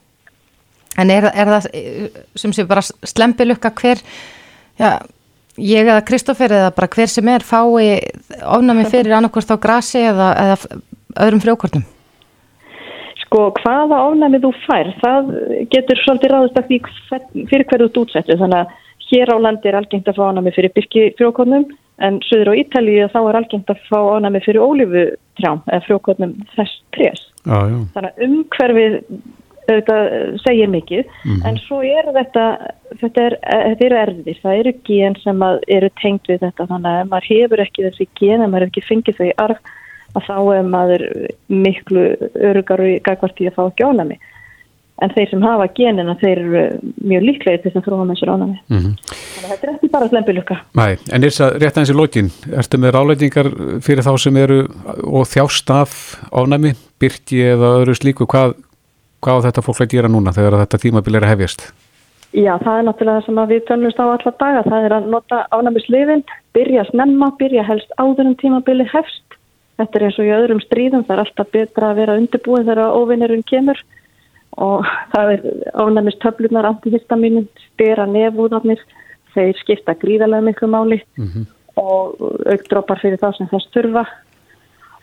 [1.00, 1.68] En er, er það
[2.36, 4.00] sem sé bara slempilukka hver,
[4.80, 4.90] já,
[5.56, 8.00] ég eða Kristoffer eða bara hver sem er fái
[8.42, 10.82] ofnami fyrir annarkvort á grasi eða, eða
[11.24, 11.86] öðrum frjókortum?
[13.22, 15.32] Sko, hvaða ofnæmi þú fær, það
[15.72, 18.36] getur svolítið hver- fyrir hverju þú útsettu.
[18.36, 18.74] Þannig að
[19.08, 21.64] hér á landi er algengt að fá ofnæmi fyrir byrkifrjókornum
[22.02, 26.80] en söður á Ítalíu þá er algengt að fá ofnæmi fyrir ólífutrjám eða frjókornum þess
[26.96, 27.22] trés.
[27.46, 28.98] Já, já, Þannig að umhverfið
[29.62, 30.08] auðvitað
[30.42, 31.12] segir mikið.
[31.46, 32.46] En svo er þetta,
[33.00, 35.44] þetta, er, þetta eru erfðir, það eru gen sem
[35.76, 36.66] eru tengt við þetta.
[36.72, 39.72] Þannig að maður hefur ekki þessi gen, maður hefur ekki fengið þau í arf
[40.12, 41.06] að þá er maður
[41.48, 42.04] miklu
[42.50, 44.18] örugar og gagvart í að fá ekki ánæmi.
[45.02, 46.64] En þeir sem hafa genina, þeir eru
[47.02, 48.58] mjög líklegir til þess að þróa með sér ánæmi.
[48.70, 48.90] Mhm.
[49.10, 50.58] Þannig að þetta er ekki bara slembilukka.
[50.78, 53.48] Nei, en er það rétt aðeins í lokin ertu með ráleitingar
[53.82, 54.58] fyrir þá sem eru
[55.02, 55.96] og þjást af
[56.30, 58.54] ánæmi byrki eða öðru slíku hvað,
[59.20, 61.72] hvað þetta fólk að gera núna þegar þetta tímabil er að hefjast
[62.32, 64.60] Já, það er náttúrulega það sem við tönnumst á alla daga.
[64.64, 66.22] Það er að nota ánæmislifin,
[66.56, 69.36] byrja snemma, byrja helst áður en tímabili hefst.
[69.76, 72.96] Þetta er eins og í öðrum stríðum, það er alltaf betra að vera undirbúið þegar
[72.96, 73.82] óvinnurinn kemur
[74.60, 75.44] og það er
[75.80, 78.82] ánæmistöflunar, antihistaminin, stera nefúðarnir,
[79.32, 81.00] þeir skipta gríðarlega miklu máli
[81.80, 84.04] og aukdrópar fyrir þá sem þess þurfa.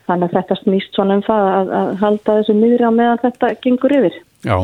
[0.10, 3.50] Þannig að þetta snýst svona um það að, að halda þessu miðri á meðan þetta
[3.62, 4.20] gengur yfir.
[4.46, 4.58] Já,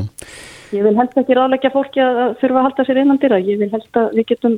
[0.74, 3.38] Ég vil helst ekki ráðleggja fólki að að þurfa að halda sér innan dýra.
[3.44, 4.56] Ég vil helst að við getum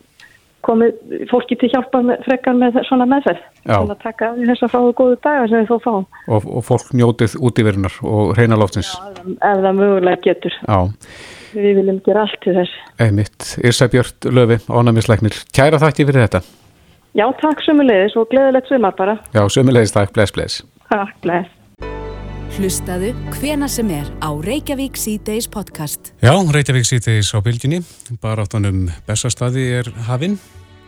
[0.68, 3.42] komið fólki til hjálpa með, frekar með svona meðferð.
[3.64, 3.78] Já.
[3.80, 6.06] Til að taka af því þess að fáu góðu daga sem við þó fáum.
[6.28, 10.60] og, og fólk njótið útíverunar og reyna loftins Ef, ef það mögulega getur.
[10.68, 10.80] Já,
[11.58, 12.74] Við viljum gera allt til þess.
[13.02, 16.44] einmitt, Irsa Björn Löfi, ánæmislegnir Kæra þakki fyrir þetta
[17.18, 19.18] Já, takk sömulegis og gleðilegt sumar bara.
[19.34, 20.60] Já, sömulegist takk, bless, bless
[20.92, 21.57] Takk, bless.
[22.56, 26.14] Hlustaðu hvena sem er á Reykjavík C-Days podcast.
[26.24, 27.82] Já, Reykjavík sýtis á bylginni,
[28.24, 30.38] baráttanum Bessastadi er hafinn.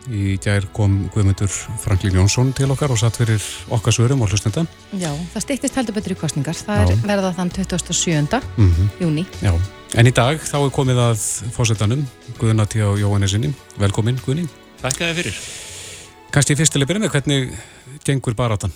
[0.08, 4.64] Í gær kom Guðmundur Franklín Jónsson til okkar og satt fyrir okkar svörum og hlustenda.
[4.96, 6.56] Já, það stýttist heldur betur í kostningar.
[6.56, 6.94] Það Já.
[6.96, 8.40] er verða þann 27.
[8.56, 9.26] Mm júni.
[9.44, 9.52] Já,
[10.00, 12.06] en í dag þá er komið að fórsetanum,
[12.40, 13.52] Guðnati á Jóhannesinni.
[13.78, 14.48] Velkomin, Guðni.
[14.80, 15.42] Þakka þið fyrir.
[16.30, 17.52] Kannski fyrst til að byrja með, hvernig
[18.06, 18.72] gengur baráttan?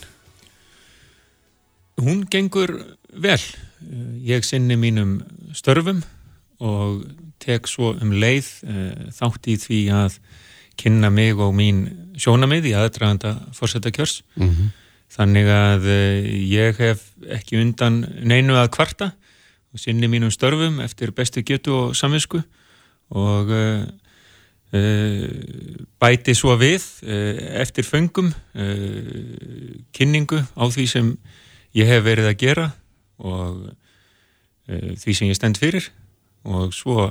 [2.00, 3.40] Hún gengur vel.
[4.24, 5.20] Ég sinni mínum
[5.54, 6.02] störfum
[6.58, 7.04] og
[7.42, 10.18] tek svo um leið eh, þátt í því að
[10.80, 11.84] kynna mig og mín
[12.18, 14.70] sjónamið í aðdraganda fórsetakjörs mm -hmm.
[15.16, 16.18] þannig að uh,
[16.50, 19.12] ég hef ekki undan neinu að kvarta
[19.72, 22.42] og sinni mínum störfum eftir bestu getu og samvinsku
[23.10, 23.84] og uh,
[24.72, 25.28] uh,
[26.00, 26.82] bæti svo við
[27.62, 28.34] eftir föngum
[29.92, 31.18] kynningu á því sem
[31.74, 32.70] ég hef verið að gera
[33.18, 33.68] og
[34.64, 35.90] því sem ég stend fyrir
[36.48, 37.10] og svo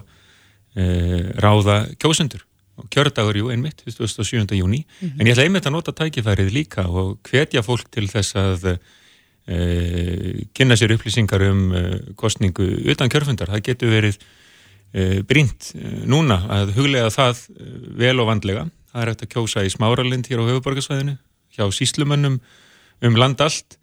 [0.73, 2.41] ráða kjósendur
[2.79, 4.55] og kjördagur, jú, einmitt, 27.
[4.57, 5.19] júni mm -hmm.
[5.19, 8.79] en ég ætla einmitt að nota tækifærið líka og hvetja fólk til þess að
[9.47, 14.17] e, kynna sér upplýsingar um e, kostningu utan kjörfundar, það getur verið
[14.93, 15.73] e, brínt
[16.05, 17.47] núna að huglega það
[17.97, 21.17] vel og vandlega það er hægt að kjósa í smáralind hér á höfuborgarsvæðinu,
[21.53, 22.39] hjá síslumönnum
[23.01, 23.77] um land allt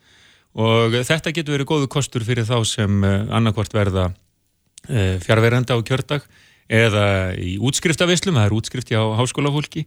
[0.55, 4.11] og þetta getur verið góðu kostur fyrir þá sem annarkvort verða
[4.87, 6.25] fjárveranda á kjördag
[6.71, 9.85] eða í útskriftavislum, það er útskrift hjá háskólafólki.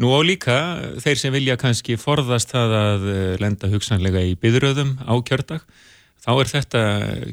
[0.00, 0.56] Nú á líka
[1.02, 5.64] þeir sem vilja kannski forðast það að eh, lenda hugsanlega í byðröðum á kjördag,
[6.20, 6.82] þá er þetta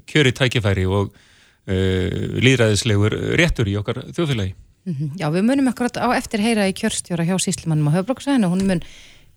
[0.08, 2.08] kjöri tækifæri og uh,
[2.40, 4.54] líðræðislegur réttur í okkar þjóðfélagi.
[4.88, 5.10] Mm -hmm.
[5.20, 8.84] Já, við munum akkurat á eftir heyra í kjörstjóra hjá síslumannum á höfbróksvæðinu, hún mun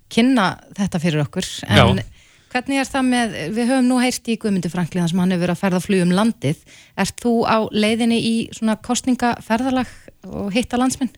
[0.06, 2.04] kynna þetta fyrir okkur, en Já.
[2.50, 5.54] Hvernig er það með, við höfum nú heyrst í Guðmundur Franklíðan sem hann hefur verið
[5.54, 6.62] að ferða flugum landið.
[6.98, 9.92] Erst þú á leiðinni í svona kostningaferðalag
[10.26, 11.12] og hitta landsminn?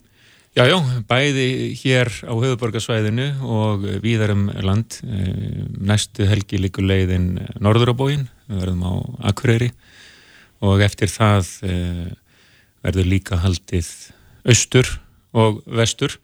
[0.52, 0.76] Já, já,
[1.08, 4.98] bæði hér á höfuborgarsvæðinu og víðarum land.
[5.08, 8.92] Eh, næstu helgi líkur leiðin norður á bóin, við verðum á
[9.32, 9.70] Akureyri
[10.60, 12.06] og eftir það eh,
[12.84, 13.88] verður líka haldið
[14.44, 14.98] austur
[15.32, 16.20] og vestur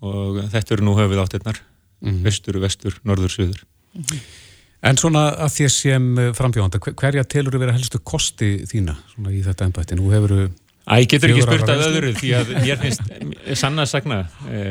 [0.00, 1.60] og þetta eru nú höfuð áttirnar,
[2.00, 2.26] mm -hmm.
[2.32, 3.67] austur, vestur, norður, söður.
[3.94, 4.20] Mm -hmm.
[4.86, 8.94] En svona að því sem eh, frambjóðanda, hverja telur þú verið að helstu kosti þína
[9.34, 9.98] í þetta ennbætti?
[9.98, 10.46] Nú hefur þú...
[10.88, 13.10] Æ, getur ekki spurt að öðru því að mér finnst,
[13.60, 14.62] sann að sagna, e,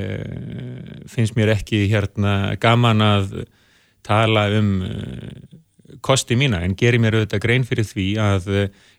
[1.12, 3.36] finnst mér ekki hérna gaman að
[4.08, 4.95] tala um e,
[6.01, 8.49] kosti mína en gerir mér auðvitað grein fyrir því að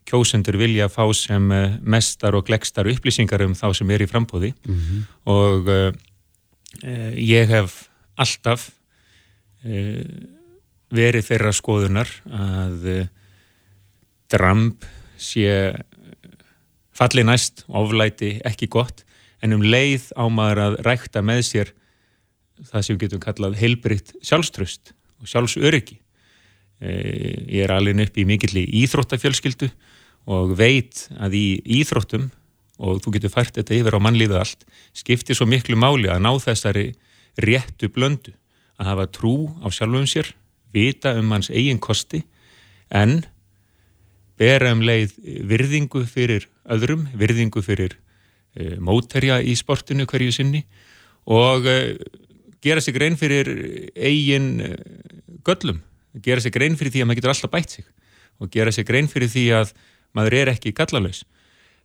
[0.07, 1.51] kjósendur vilja fá sem
[1.83, 5.03] mestar og glekstar upplýsingar um þá sem er í frambóði mm -hmm.
[5.35, 5.83] og e,
[7.19, 8.78] ég hef alltaf Eh,
[10.95, 13.09] verið þeirra skoðunar að eh,
[14.33, 14.87] dramb
[15.19, 15.75] sé
[16.97, 19.05] falli næst, oflæti ekki gott,
[19.45, 21.75] en um leið ámaður að rækta með sér
[22.73, 26.01] það sem við getum kallað heilbritt sjálfströst og sjálfsöryggi.
[26.83, 29.71] Eh, ég er alveg upp í mikill í íþróttafjölskyldu
[30.29, 31.47] og veit að í
[31.79, 32.29] íþróttum,
[32.79, 34.61] og þú getur fært þetta yfir á mannlíðu allt,
[34.95, 36.93] skiptir svo miklu máli að ná þessari
[37.43, 38.35] réttu blöndu
[38.79, 40.31] að hafa trú á sjálfum sér,
[40.73, 42.23] vita um hans eigin kosti
[42.95, 43.23] en
[44.39, 45.17] bera um leið
[45.49, 47.97] virðingu fyrir öðrum, virðingu fyrir
[48.55, 50.63] e, mótterja í sportinu hverju sinni
[51.27, 51.79] og e,
[52.63, 53.51] gera sig grein fyrir
[53.97, 54.71] eigin e,
[55.47, 55.83] göllum,
[56.23, 57.89] gera sig grein fyrir því að maður getur alltaf bætt sig
[58.39, 59.75] og gera sig grein fyrir því að
[60.15, 61.25] maður er ekki gallalös.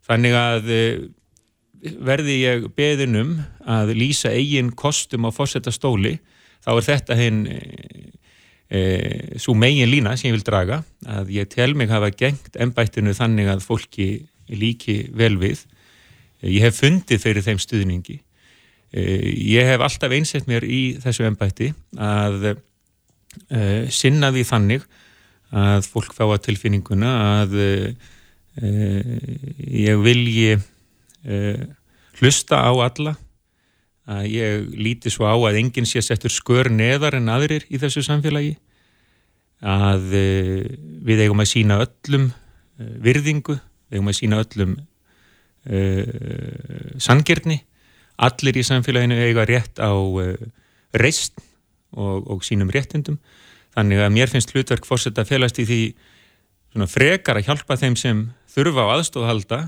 [0.05, 0.69] Þannig að
[1.83, 6.17] verði ég beðinum að lýsa eigin kostum á fórsetta stóli
[6.63, 7.59] þá er þetta hinn e,
[8.67, 8.81] e,
[9.41, 13.51] svo megin lína sem ég vil draga að ég tel mig hafa gengt ennbættinu þannig
[13.51, 14.09] að fólki
[14.51, 15.63] líki vel við.
[16.43, 18.19] Ég hef fundið fyrir þeim stuðningi.
[18.93, 19.03] E,
[19.55, 24.87] ég hef alltaf einsett mér í þessu ennbætti að e, sinna því þannig
[25.53, 27.09] að fólk fá að tilfinninguna
[27.43, 27.51] að
[28.57, 30.55] ég vilji
[32.17, 33.13] hlusta á alla
[34.09, 38.03] að ég líti svo á að enginn sé settur skör neðar en aðrir í þessu
[38.03, 38.57] samfélagi
[39.63, 40.65] að eh,
[41.07, 43.55] við eigum að sína öllum eh, virðingu,
[43.87, 44.73] við eigum að sína öllum
[45.63, 47.61] uh, sangirni
[48.23, 50.33] allir í samfélaginu eiga rétt á uh,
[50.99, 51.39] reist
[51.95, 53.19] og, og sínum réttindum.
[53.73, 55.81] Þannig að mér finnst hlutverk fórsett að felast í því
[56.89, 59.59] frekar að hjálpa þeim sem þurfa á aðstofhalda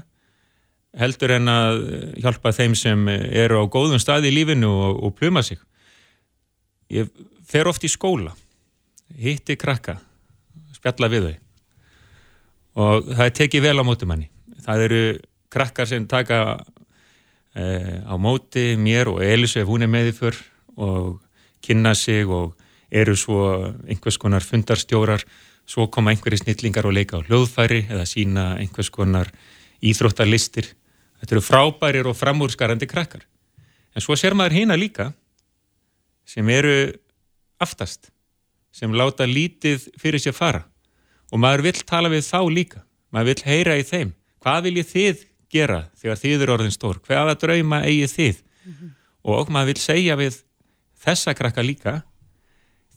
[1.00, 1.82] heldur en að
[2.24, 5.60] hjálpa þeim sem eru á góðum staði í lífinu og, og pluma sig.
[6.94, 7.10] Ég
[7.48, 8.36] fer oft í skóla,
[9.20, 9.98] hitti krakka,
[10.76, 11.36] spjalla við þau
[12.76, 14.26] og það er tekið vel á móti manni.
[14.66, 15.02] Það eru
[15.54, 16.40] krakkar sem taka
[17.56, 20.42] eh, á móti mér og Elis ef hún er með því fyrr
[20.76, 21.12] og
[21.64, 22.58] kynna sig og
[22.92, 23.40] eru svo
[23.88, 25.24] einhvers konar fundarstjórar,
[25.66, 29.32] svo koma einhverjir snillingar og leika á hljóðfæri eða sína einhvers konar
[29.82, 30.74] íþróttarlistir
[31.26, 33.24] Þetta eru frábærir og framúrskarandi krakkar.
[33.98, 35.08] En svo ser maður hýna líka
[36.30, 36.94] sem eru
[37.58, 38.12] aftast,
[38.70, 40.62] sem láta lítið fyrir sér fara
[41.34, 44.12] og maður vill tala við þá líka, maður vill heyra í þeim.
[44.46, 47.00] Hvað viljið þið gera þegar þið eru orðin stór?
[47.02, 48.44] Hvaða drauma eigið þið?
[48.46, 48.92] Mm -hmm.
[49.34, 50.38] og maður vil segja við
[51.02, 52.04] þessa krakka líka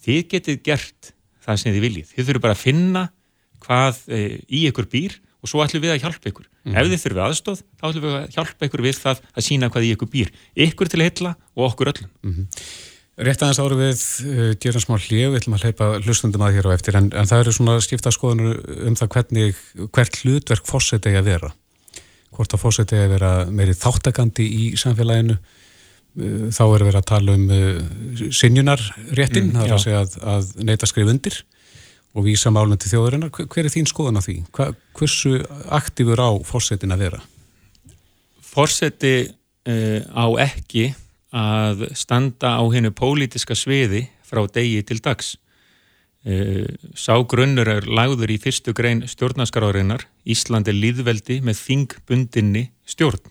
[0.05, 3.05] þið getið gert það sem þið viljið þið þurfum bara að finna
[3.65, 6.47] hvað e, í ykkur býr og svo ætlum við að hjálpa ykkur.
[6.67, 6.77] Mm.
[6.77, 9.87] ef þið þurfum aðstóð, þá ætlum við að hjálpa ykkur við það að sína hvað
[9.87, 10.31] í ykkur býr.
[10.67, 12.11] Ykkur til heilla og okkur öllum.
[12.23, 12.65] Mm -hmm.
[13.19, 16.69] Rétt aðeins áru við uh, gerum smá hljöf, við ætlum að hleypa hlustundum að hér
[16.71, 19.57] á eftir en, en það eru svona skipta skoðanur um það hvernig
[19.95, 21.51] hvert hlutverk fórseti að vera.
[22.31, 25.39] Hvort að fórseti að vera meiri þáttakandi í samfélaginu.
[26.19, 30.19] Uh, þá er verið að tala um uh, sinjunarréttin, mm, það er að segja að,
[30.23, 31.43] að neyta skrif undir
[32.17, 33.33] og vísa málun til þjóðurinnar.
[33.33, 34.37] Hver er þín skoðan á því?
[34.55, 35.35] Hva, hversu
[35.75, 37.21] aktífur á fórsetin að vera?
[38.45, 40.93] Fórseti uh, á ekki
[41.37, 45.37] að standa á hennu pólitiska sviði frá degi til dags.
[46.27, 46.65] Uh,
[46.99, 53.23] sá grunnur er lagður í fyrstu grein stjórnaskarárinnar Íslandi líðveldi með þingbundinni stjórn.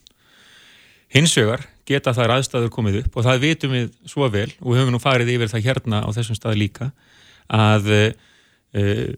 [1.14, 4.96] Hinsvegar geta þær aðstæður komið upp og það vitum við svo vel og við höfum
[4.96, 6.90] nú farið yfir það hérna á þessum stað líka
[7.48, 8.08] að uh,
[8.76, 9.14] uh,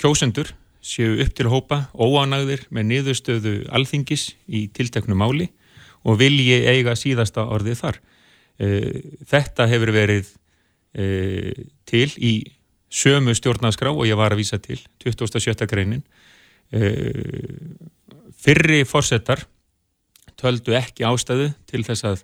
[0.00, 0.52] kjósendur
[0.86, 5.48] séu upp til hópa óanagðir með niðurstöðu alþingis í tilteknu máli
[6.06, 7.98] og vilji eiga síðasta orðið þar.
[8.56, 12.34] Uh, þetta hefur verið uh, til í
[12.90, 15.66] sömu stjórnarskrá og ég var að vísa til, 27.
[15.68, 16.04] greinin.
[18.42, 19.42] Fyrri fórsetar
[20.38, 22.22] töldu ekki ástæðu til þess að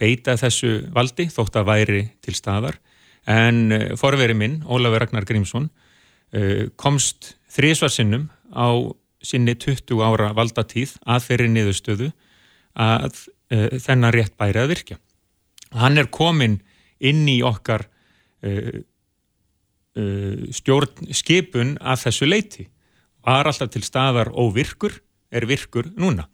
[0.00, 2.80] beita þessu valdi þótt að væri til staðar
[3.30, 5.70] en eh, forveri minn, Ólafur Ragnar Grímsson
[6.32, 8.68] eh, komst þrísvarsinnum á
[9.24, 12.10] sinni 20 ára valdatíð að þeirri niðurstöðu
[12.74, 13.14] að
[13.54, 14.96] uh, þennan rétt bæri að virka.
[15.72, 16.58] Hann er komin
[17.00, 17.86] inn í okkar
[21.14, 22.66] skipun að þessu leiti.
[23.24, 24.98] Var alltaf til staðar óvirkur,
[25.32, 26.26] er virkur núna.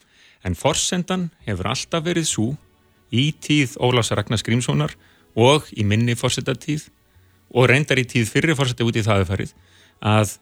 [0.42, 2.48] En forsendan hefur alltaf verið svo
[3.14, 4.96] í tíð Ólafs Ragnar Grímssonar
[5.34, 6.88] og í minni fórsetatíð
[7.54, 9.54] og reyndar í tíð fyrir fórseti út í þaðufarið
[10.00, 10.36] að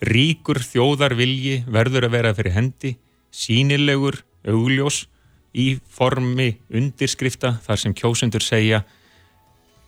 [0.00, 2.94] ríkur þjóðar vilji verður að vera fyrir hendi,
[3.30, 5.04] sínilegur, augljós
[5.52, 8.82] í formi undirskrifta þar sem kjósendur segja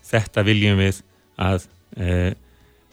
[0.07, 1.01] þetta viljum við
[1.41, 2.33] að e,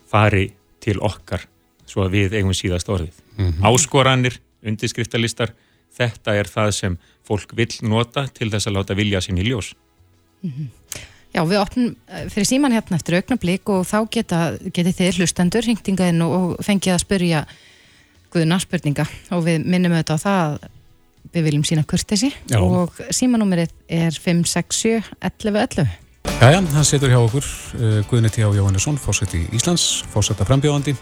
[0.10, 0.50] fari
[0.84, 1.46] til okkar
[1.90, 3.18] svo að við eigum síðast orðið.
[3.38, 3.66] Mm -hmm.
[3.66, 5.54] Áskoranir, undirskriftarlistar,
[5.98, 9.74] þetta er það sem fólk vil nota til þess að láta vilja sín í ljós.
[10.44, 10.68] Mm -hmm.
[11.30, 14.42] Já, við opnum eh, fyrir síman hérna eftir augnablík og þá geta,
[14.74, 17.46] geti þið hlustendur hringtingaðinn og fengið að spyrja
[18.34, 20.68] guðuna spurninga og við minnum auðvitað á það að
[21.34, 25.90] við viljum sína kurtesi og símanúmerið er 567 1111.
[26.40, 28.42] Jæja, hann setur hjá okkur uh, Guðni T.
[28.42, 30.96] Jóhannesson, fórsett í Íslands, fórsett af frambjóðandi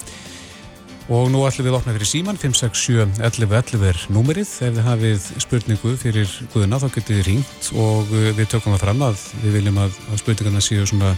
[1.07, 4.49] Og nú ætlum við að opna fyrir síman 567 1111 er númerið.
[4.65, 8.83] Ef þið hafið spurningu fyrir Guðuna þá getur þið ringt og uh, við tökum það
[8.83, 11.13] fram að við viljum að, að spurningarna séu svona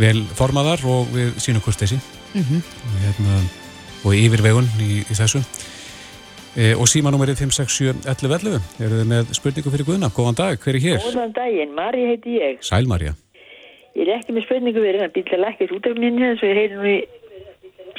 [0.00, 2.64] vel formaðar og við sínum kursteysi mm -hmm.
[2.64, 3.36] og, hérna,
[4.06, 5.44] og yfir vegun í, í þessu.
[6.56, 10.14] E, og símanúmerið 567 1111 eru þið með spurningu fyrir Guðuna.
[10.16, 11.00] Góðan dag, hver er hér?
[11.04, 12.56] Góðan daginn, Marja heiti ég.
[12.64, 13.12] Sæl Marja.
[13.94, 16.56] Ég er ekki með spurningu fyrir en býtla lækkist út af minni eins og ég
[16.56, 16.98] heiti nú í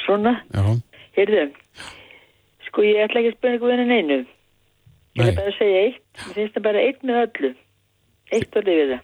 [0.02, 0.40] svona.
[0.50, 0.82] Já.
[1.16, 1.46] Heyrðu,
[2.68, 4.20] sko ég ætla ekki að spyrja einhverjum en einu.
[5.12, 6.04] Ég ætla bara að segja eitt.
[6.26, 7.50] Mér finnst það bara eitt með öllu.
[8.32, 9.02] Eitt orðið við það.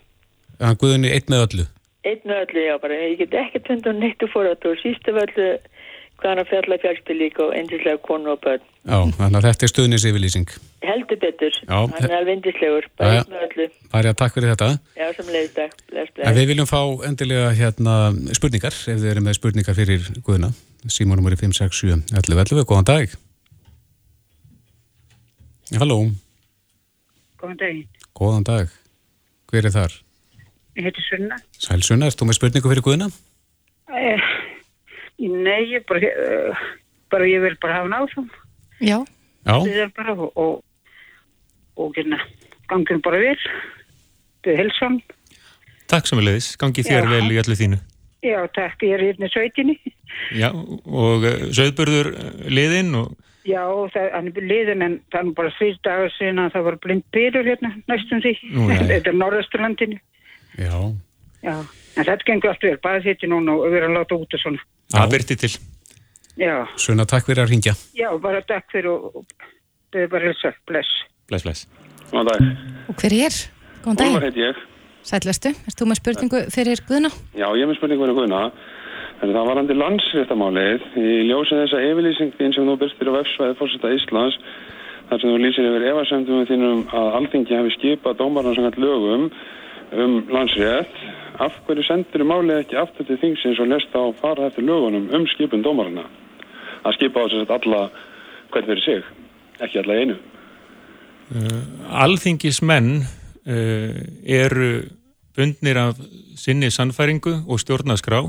[0.59, 1.66] Já, Guðinni, eitt með öllu.
[2.09, 3.01] Eitt með öllu, já, bara.
[3.05, 5.49] Ég get ekki tvönd og neitt og fórat og síst af öllu
[6.18, 8.64] hvaðan að fjalla fjárspil líka og endislega konu og börn.
[8.88, 10.54] Já, þannig að þetta er stuðnisyfirlýsing.
[10.88, 11.59] Heldur betur.
[11.62, 11.76] Já.
[11.76, 12.88] Þannig að alveg endislegur.
[12.98, 13.68] Bara eitt með öllu.
[13.92, 14.70] Bara takk fyrir þetta.
[14.98, 15.85] Já, sem leiðist takk.
[16.24, 17.98] En við viljum fá endilega hérna
[18.38, 20.50] spurningar, ef þið eru með spurningar fyrir Guðina.
[20.87, 23.14] Símónum er í 567 1111, góðan dag
[25.74, 25.98] Halló
[27.40, 27.81] Góðan dag
[28.18, 28.70] Góðan dag,
[29.50, 29.96] hver er þar?
[30.78, 33.11] Ég heiti Sunna Sæl Sunna, erst þú með spurningu fyrir Guðina?
[33.90, 34.28] Eh,
[35.26, 36.64] nei, ég bara, uh,
[37.11, 38.31] bara ég vil bara hafa náðum
[38.78, 39.02] Já
[39.48, 40.64] Já bara, og, og,
[41.76, 42.20] og hérna,
[42.70, 43.38] gangið bara vel
[44.46, 44.98] Þau helsam
[45.88, 47.11] Takk leiðis, gangið þér Já.
[47.16, 47.81] vel í öllu þínu
[48.18, 49.76] Já, takk, ég er hérna sveitinni.
[50.35, 53.12] Já, og uh, söðburður uh, liðinn og...
[53.46, 53.62] Já,
[53.94, 57.04] það, hann er liðinn en það er bara því dagar síðan að það var blind
[57.14, 58.33] byrjur hérna næstum því.
[58.90, 60.00] Þetta er norðasturlandinu.
[60.58, 60.75] Já.
[61.46, 61.54] Já,
[61.99, 64.42] en þetta gengur allt vel, bara þetta núna og við erum að láta út og
[64.42, 64.65] svona.
[64.94, 65.53] Það byrti til.
[66.38, 66.55] Já.
[66.79, 67.75] Svona takk fyrir að ringja.
[67.99, 69.27] Já, bara takk fyrir og
[69.92, 70.90] þau er bara hilsa, bless.
[71.29, 71.67] Bless, bless.
[72.13, 72.67] Góðan dag.
[72.88, 73.38] Og hver er?
[73.85, 74.13] Góðan dag.
[74.15, 74.65] Góðan heit ég.
[75.09, 77.11] Sætlastu, erst þú með spurningu fyrir Guðna?
[77.33, 78.42] Já, ég er með spurningu fyrir Guðna.
[79.19, 83.57] En það var hann til landsréttamálið í ljósið þessa yfirlýsingin sem þú byrstir á vefsvæði
[83.59, 84.37] fórsetta Íslands
[85.09, 89.25] þar sem þú lýsir yfir efasemdum þínum að alþingi hefði skipað dómarnarsangant lögum
[89.96, 90.92] um landsrétt,
[91.39, 95.27] af hverju sendur málið ekki aftur til þingsins og lesta á fara eftir lögunum um
[95.31, 96.07] skipun dómarana?
[96.87, 97.83] Að skipa á þess að alla
[98.53, 99.09] hvern fyrir sig,
[99.63, 100.19] ekki alla einu.
[101.29, 101.61] Uh,
[102.05, 104.71] alþingismenn uh, eru
[105.37, 105.99] bundnir af
[106.39, 108.23] sinni sannfæringu og stjórnaskrá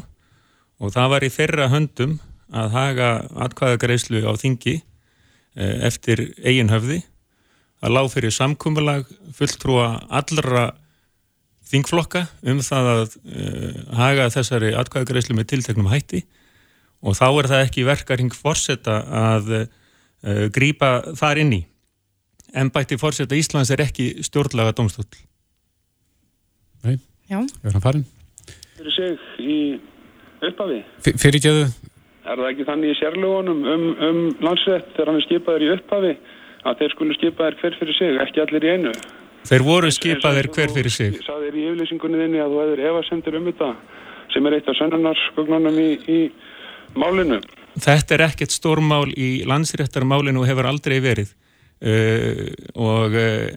[0.79, 2.19] og það var í þeirra höndum
[2.53, 3.09] að haga
[3.47, 7.01] atkvæðagreislu á þingi uh, eftir eigin höfði
[7.79, 9.07] að lág fyrir samkúmulag
[9.37, 10.73] fulltrúa allra
[11.69, 16.23] þingflokka um það að uh, haga þessari atkvæðagreyslu með tilteknum hætti
[16.99, 21.61] og þá er það ekki verkaring fórseta að uh, grýpa þar inn í.
[22.57, 25.05] Embætti fórseta Íslands er ekki stjórnlaga domstól.
[26.83, 26.97] Nei,
[27.29, 27.43] Já.
[27.43, 28.07] er hann farin?
[28.79, 29.59] Fyrir sig í
[30.49, 30.81] upphafi.
[31.05, 31.69] Fyrirgeðu?
[32.29, 36.13] Er það ekki þannig í sérlugunum um, um landsrétt þegar hann er skipaður í upphafi
[36.67, 38.93] að þeir skulu skipaður hver fyrir sig, ekki allir í einu?
[39.47, 41.15] Þeir voru skipaðir hver fyrir sig.
[41.15, 43.69] Þú saðir í yfirlýsingunni þinni að þú hefur efasendur um þetta
[44.33, 46.19] sem er eitt af sönnunarskuglanum í, í
[46.99, 47.39] málinu.
[47.79, 51.31] Þetta er ekkert stórmál í landsréttarmálinu og hefur aldrei verið
[51.85, 52.43] uh,
[52.75, 53.47] og uh,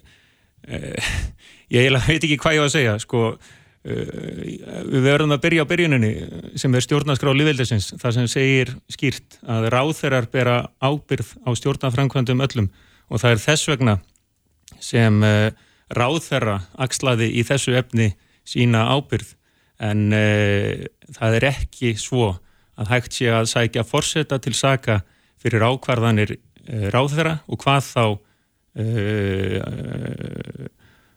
[0.68, 1.10] uh,
[1.74, 3.32] ég veit ekki hvað ég var að segja sko
[3.82, 6.10] við verðum að byrja á byrjuninni
[6.54, 12.68] sem er stjórnarskrá lífveldisins það sem segir skýrt að ráþeirar bera ábyrð á stjórnafrankvæmdum öllum
[13.10, 13.96] og það er þess vegna
[14.78, 15.18] sem
[15.96, 18.12] ráþeira axlaði í þessu efni
[18.48, 19.34] sína ábyrð
[19.82, 20.84] en uh,
[21.16, 22.36] það er ekki svo
[22.80, 25.02] að hægt sé að sækja forseta til saka
[25.42, 28.04] fyrir ákvarðanir uh, ráþeira og hvað þá
[28.82, 29.60] uh,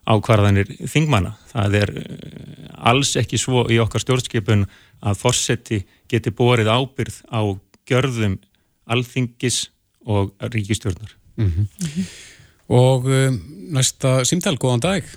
[0.06, 1.32] ákvarðanir þingmanna.
[1.50, 1.90] Það er
[2.86, 4.68] alls ekki svo í okkar stjórnskipun
[5.06, 5.80] að forseti
[6.12, 7.42] geti borið ábyrð á
[7.90, 8.38] gjörðum
[8.86, 9.70] alþingis
[10.06, 11.16] og ríkistjórnar.
[11.42, 12.06] Mm -hmm.
[12.72, 13.40] Og um,
[13.76, 15.10] næsta símtál, góðan dag.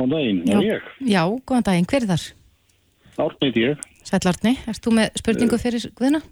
[0.00, 0.92] Góðan daginn, er ég?
[1.06, 2.28] Já, góðan daginn, hver er þar?
[3.22, 3.84] Árni er ég.
[4.02, 6.22] Sæll Árni, erst þú með spurningu fyrir Guðina?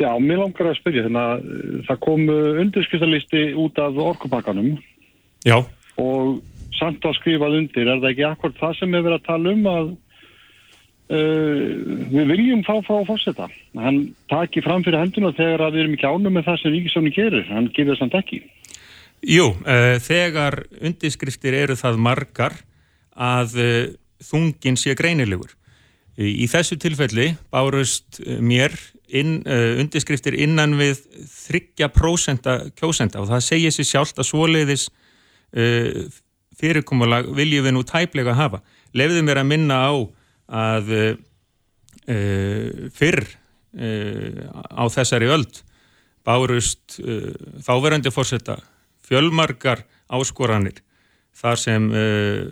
[0.00, 2.22] Já, mér langar að spyrja þannig að það kom
[2.64, 4.72] undirskristallisti út af orkupakkanum.
[5.46, 5.60] Já.
[6.00, 6.40] Og
[6.78, 9.68] samt að skrifað undir, er það ekki akkord það sem við verðum að tala um
[9.70, 9.92] að
[11.14, 11.62] uh,
[12.16, 13.48] við viljum þá frá fórseta.
[13.78, 14.00] Hann
[14.32, 17.46] taki fram fyrir henduna þegar að við erum ekki ánum með það sem Ríkisóni gerir.
[17.52, 18.42] Hann gerir það samt ekki.
[19.24, 22.56] Jú, uh, þegar undirskriftir eru það margar
[23.16, 23.84] að uh,
[24.24, 25.54] þungin sé greinilegur.
[26.20, 28.74] Í, í þessu tilfelli bárust mér
[29.08, 34.90] inn, uh, undirskriftir innan við 30% kjósenda og það segir sér sjálft að svoleiðis
[36.58, 38.58] fyrirkomulag viljum við nú tæplega hafa.
[38.90, 39.92] Lefðu mér að minna á
[40.50, 40.90] að
[42.98, 43.22] fyrr
[43.70, 45.60] á þessari öld
[46.26, 46.98] bárust
[47.62, 48.58] þáverandi fórsetta
[49.04, 50.80] fjölmargar áskoranir
[51.34, 52.44] þar sem uh,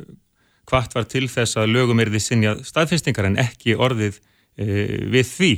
[0.69, 5.29] hvart var til þess að lögum er því sinja staðfinstingar en ekki orðið uh, við
[5.31, 5.53] því.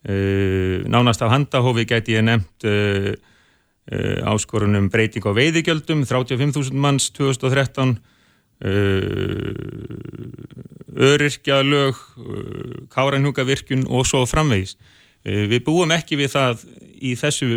[0.00, 2.68] Uh, nánast af handahófi gæti ég nefnt
[3.90, 7.96] áskorunum breyting á veiðigjöldum, 35.000 manns 2013,
[10.94, 11.98] öryrkjalög,
[12.92, 14.76] káranhugavirkjun og svo framvegis.
[15.24, 16.62] Við búum ekki við það
[17.02, 17.48] í þessu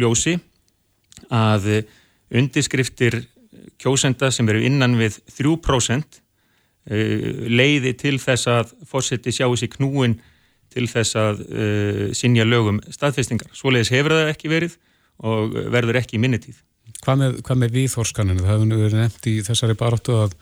[0.00, 0.38] ljósi
[1.30, 1.68] að
[2.28, 3.22] undirskriftir
[3.80, 6.20] kjósenda sem eru innan við 3%
[6.88, 10.16] leiði til þess að fórseti sjáu sér knúin
[10.72, 13.50] til þess að uh, sinja lögum staðfestingar.
[13.56, 14.76] Svoleiðis hefur það ekki verið
[15.24, 16.60] og verður ekki í minnitíð.
[17.04, 18.44] Hvað með, hvað með viðþórskaninu?
[18.44, 20.36] Það hefur verið nefnt í þessari baróttu að,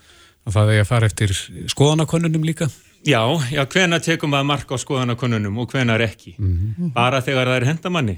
[0.47, 1.33] að það er að fara eftir
[1.73, 2.69] skoðanakonunum líka?
[3.07, 3.21] Já,
[3.53, 6.35] já, hvena tekum við að marka á skoðanakonunum og hvenar ekki?
[6.37, 6.93] Mm -hmm.
[6.95, 8.17] Bara þegar það er hendamanni.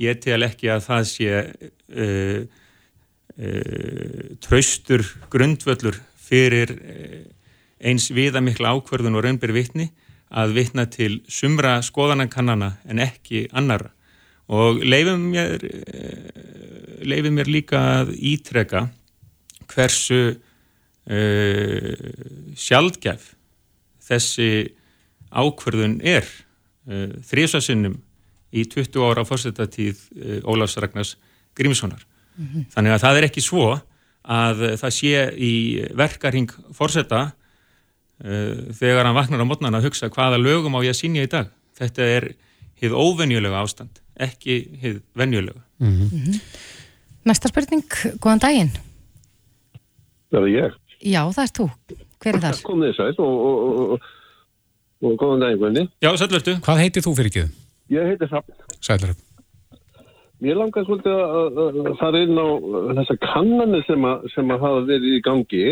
[0.00, 2.40] Ég tel ekki að það sé uh,
[3.36, 7.24] uh, traustur grundvöllur fyrir uh,
[7.84, 9.90] eins viðamikla ákverðun og raunbyr vittni
[10.30, 13.90] að vittna til sumra skoðanakannana en ekki annara.
[14.50, 15.62] Og leifum mér,
[17.06, 18.84] leifum mér líka að ítreka
[19.70, 20.38] hversu
[22.58, 23.28] sjálfgæf
[24.06, 24.50] þessi
[25.30, 26.26] ákverðun er
[27.30, 27.96] þrísasinnum
[28.52, 30.00] í 20 ára fórsetatíð
[30.44, 31.16] Ólafs Ragnars
[31.54, 32.02] Grímssonar.
[32.36, 32.64] Mm -hmm.
[32.74, 33.80] Þannig að það er ekki svo
[34.24, 35.54] að það sé í
[35.96, 41.00] verkaring fórseta uh, þegar hann vaknar á mótnan að hugsa hvaða lögum á ég að
[41.00, 41.48] sínja í dag.
[41.78, 42.34] Þetta er
[42.80, 45.60] hið óvenjulega ástand, ekki hið venjulega.
[45.78, 46.40] Mm -hmm.
[47.24, 47.84] Næsta spurning,
[48.20, 48.72] góðan daginn.
[50.30, 50.72] Það er ég.
[51.00, 51.66] Já, það er þú.
[52.20, 52.62] Hver er þar?
[52.62, 54.00] Komðið sæl og, og, og,
[55.02, 55.88] og góðan daginn, Guðni.
[56.00, 56.56] Já, sælvertu.
[56.64, 57.44] Hvað heitir þú fyrir ekki?
[57.90, 58.54] Ég heitir Hrafn.
[58.80, 59.26] Sælvertu.
[60.40, 62.48] Mér langar svolítið að fara inn á
[62.96, 65.64] þessa kannanir sem, sem að hafa verið í gangi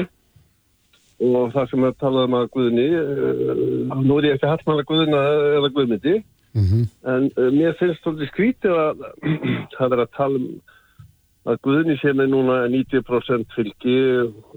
[1.25, 4.91] og það sem er talað um að Guðni, uh, nú er ég ekki hartmann að
[4.91, 5.23] Guðna
[5.59, 6.19] eða Guðmyndi,
[6.59, 6.85] Mm -hmm.
[7.13, 8.97] en uh, mér finnst svolítið skrítið að
[9.77, 10.47] það er að tala um
[11.49, 13.97] að Guðni sé með núna 90% fylgi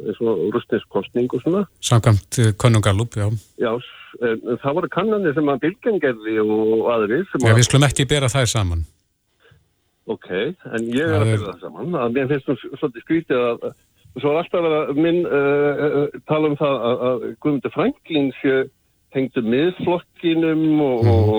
[0.08, 1.66] eins og rustniskostning og svona.
[1.80, 3.28] Samkvæmt uh, Konungalup, já.
[3.58, 3.82] Já, en
[4.20, 7.22] það voru kannanir sem að Bilgen gerði og aðri.
[7.32, 8.84] sem Já, að- við skulum ekki bera þær saman.
[10.12, 11.96] Ok, en ég er að er- byrja það saman.
[11.96, 16.50] Að mér finnst nú svolítið skrítið að, að svo er alltaf að minn uh, tala
[16.52, 18.56] um það að, að Guðmundur Franklín sé
[19.16, 21.30] hengdu miðflokkinum og, og,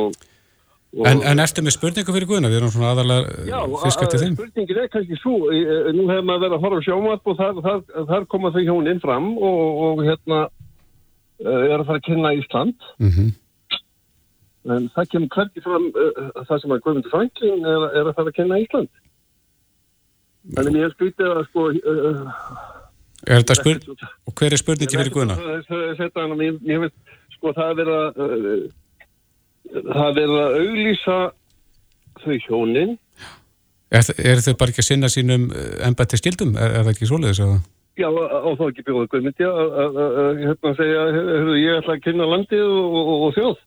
[0.96, 2.50] og En, en ertu með spurningu fyrir Guðna?
[2.52, 4.34] Við erum svona aðalega Já, fisk eftir að- þeim.
[4.36, 5.36] spurningin er kannski svo,
[5.96, 9.00] nú hefur maður verið að horfa á sjómarp og þar, þar, þar koma þau hjónin
[9.00, 10.40] fram og, og hérna
[11.44, 13.30] er að fara að kynna Ísland Mm -hmm.
[14.74, 16.04] en það kemur hvergi fram e,
[16.48, 18.92] það sem að Guðmundur Franklin er, er að fara að kynna Ísland
[20.54, 21.96] Þannig mér skrítið að sko e,
[23.26, 24.06] Er þetta spurning?
[24.26, 25.36] Og hver er spurningi fyrir Guðna?
[25.98, 26.90] Þetta hann að mér,
[27.36, 28.56] sko það er að e,
[29.92, 31.18] það er að auglýsa
[32.22, 32.98] þau hjónin
[33.92, 35.50] Er, er þau bara ekki að sinna sínum
[35.84, 36.56] embætti skildum?
[36.56, 37.42] Er, er það ekki svoleiðis?
[37.44, 37.58] Að...
[38.00, 39.98] Já, og þá ekki bjóða Guðmundi að
[40.40, 43.60] hérna segja, heyrðu, ég ætla að kynna landið og, og, og þjóð.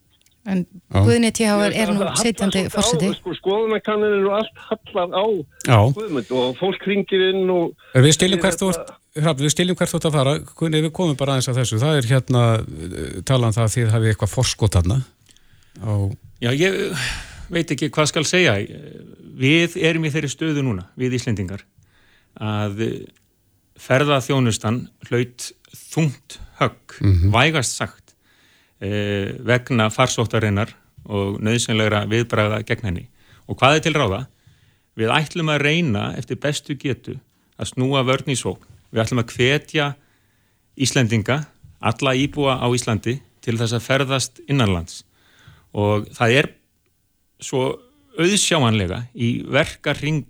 [0.46, 0.62] En
[0.94, 1.54] Guðni T.H.
[1.74, 3.10] er nú sitjandi fórseti.
[3.18, 5.26] Sko, skoðunarkannir eru allt hallar á
[5.66, 5.80] Já.
[5.96, 7.74] Guðmund og fólk kringir inn og...
[7.98, 10.94] Við stiljum hvert þú ert, Hrafn, við stiljum hvert þú ert að fara, Guðni, við
[11.00, 11.82] komum bara aðeins að þessu.
[11.82, 15.00] Það er hérna eh, talað um það að þið hafið eitthvað forskot þarna.
[15.82, 15.94] Á...
[16.46, 16.80] Já, ég
[17.58, 18.58] veit ekki hvað skal segja.
[19.46, 21.66] Við erum í þeirri stöðu núna, við Íslendingar,
[22.38, 22.86] að
[23.76, 26.96] ferða þjónustan hlaut þungt högg,
[27.34, 28.16] vægast sagt,
[28.82, 30.74] eh, vegna farsóttarinnar
[31.06, 33.08] og nöðsynlegra viðbræða gegn henni.
[33.48, 34.28] Og hvað er til ráða?
[34.96, 37.20] Við ætlum að reyna eftir bestu getu
[37.60, 38.66] að snúa vörn í sókn.
[38.92, 39.96] Við ætlum að hvetja
[40.76, 41.46] Íslendinga,
[41.82, 45.04] alla íbúa á Íslandi til þess að ferðast innanlands
[45.76, 46.50] og það er
[47.44, 47.80] svo
[48.16, 50.26] auðsjáanlega í verkarring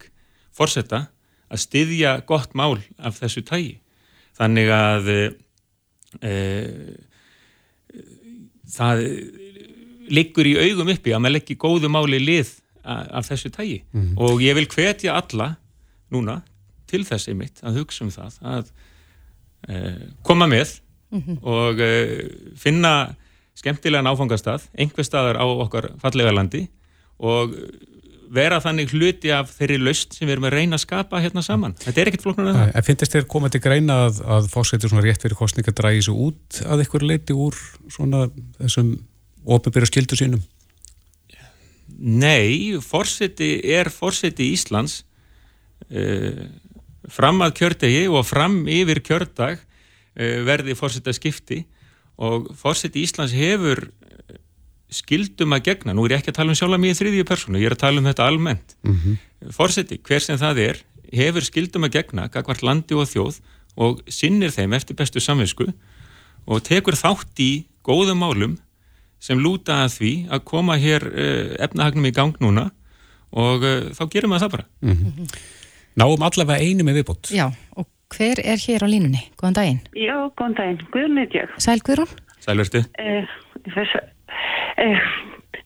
[0.55, 1.05] forsetta
[1.51, 3.77] að styðja gott mál af þessu tægi.
[4.37, 5.09] Þannig að
[6.21, 6.33] e,
[8.75, 9.03] það
[10.15, 12.51] liggur í augum uppi að maður leggja góðu máli lið
[12.85, 14.17] af þessu tægi Mhm.
[14.21, 15.55] og ég vil hvetja alla
[16.11, 16.41] núna
[16.87, 18.65] til þess einmitt að hugsa um það að
[19.67, 19.75] e,
[20.23, 20.79] koma með
[21.11, 21.39] Mhm.
[21.43, 23.15] og e, finna
[23.55, 26.67] skemmtilegan áfangastað, einhver staðar á okkar fallega landi
[27.19, 27.55] og
[28.33, 31.75] vera þannig hluti af þeirri löst sem við erum að reyna að skapa hérna saman.
[31.81, 32.71] Þetta er ekkert flokknar en það.
[32.75, 36.29] En finnst þér koma til greina að, að fórsættir svona rétt fyrir kostninga drægi svo
[36.29, 37.57] út að ykkur leiti úr
[37.93, 38.25] svona
[38.59, 38.95] þessum
[39.45, 40.43] ofinbyrju skildu sínum?
[41.95, 45.03] Nei, forseti er forseti Íslands
[45.87, 46.43] uh,
[47.11, 51.61] fram að kjördegi og fram yfir kjördag uh, verði forseta skipti
[52.15, 53.85] og forseti Íslands hefur
[54.95, 57.59] skildum að gegna, nú er ég ekki að tala um sjálf mig í þriðju personu,
[57.61, 59.17] ég er að tala um þetta almennt Mhm.
[59.51, 60.81] forseti, hver sem það er
[61.13, 63.39] hefur skildum að gegna, gagvart landi og þjóð
[63.77, 65.67] og sinnir þeim eftir bestu samvinsku
[66.47, 68.57] og tekur þátt í góðum málum
[69.19, 72.71] sem lúta að því að koma hér uh, efnahagnum í gang núna
[73.35, 74.65] og uh, þá gerum við það bara.
[74.81, 75.27] Mhm.
[75.97, 77.29] Náum allavega einu með viðbót.
[77.31, 77.47] Já,
[77.79, 79.21] og hver er hér á línunni?
[79.39, 79.79] Góðan daginn.
[79.95, 80.81] Já, góðan daginn.
[80.91, 81.53] Guðrún heit ég.
[81.57, 82.11] Sæl Guðrún?
[82.45, 82.83] Sælvertu.
[82.99, 83.25] Eh,
[84.77, 84.99] eh,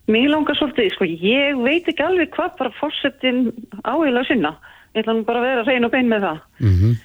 [0.07, 3.51] mér langar svolítið, sko, ég veit ekki alveg hvað bara fórsetin
[3.84, 4.55] áheila sinna.
[4.95, 6.39] Ég ætla nú bara að vera að reyna og bein með það.
[6.59, 6.97] Mm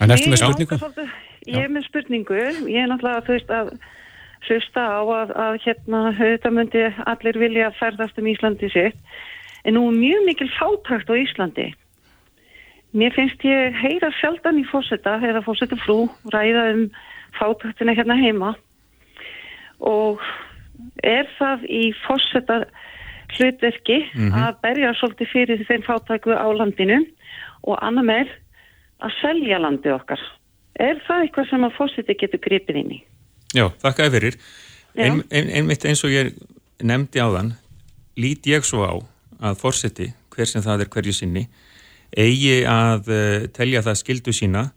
[0.00, 0.76] En ertu með spurningu?
[0.76, 1.14] svolítið-
[1.46, 2.36] Ég er með spurningu.
[2.68, 3.78] Ég er náttúrulega, þú veist, að
[4.46, 8.96] hlusta á að, að hérna, þetta myndi allir vilja ferðast um Íslandi sitt.
[9.64, 11.74] En nú er mjög mikil fátækt á Íslandi.
[12.94, 16.90] Mér finnst ég heyra sjaldan í fórseta eða fórseta frú ræða um
[17.40, 18.54] fátæktina hérna heima
[19.80, 20.20] og
[21.02, 22.64] er það í fórseta
[23.36, 24.32] hlutverki Mhm.
[24.32, 27.00] að berja svolítið fyrir þeim fátæku á landinu
[27.64, 28.28] og annar með
[29.02, 30.20] að selja landið okkar.
[30.78, 33.02] Er það eitthvað sem að fórseti getur gripið inn í?
[33.54, 34.10] Já, þakka.
[34.96, 35.04] Já.
[35.04, 36.32] Ein, ein, einmitt eins og ég
[36.82, 37.52] nefndi á þann,
[38.16, 38.94] lít ég svo á
[39.50, 41.46] að forseti, hver sem það er hverju sinni,
[42.16, 44.70] eigi að uh, telja það skildu sína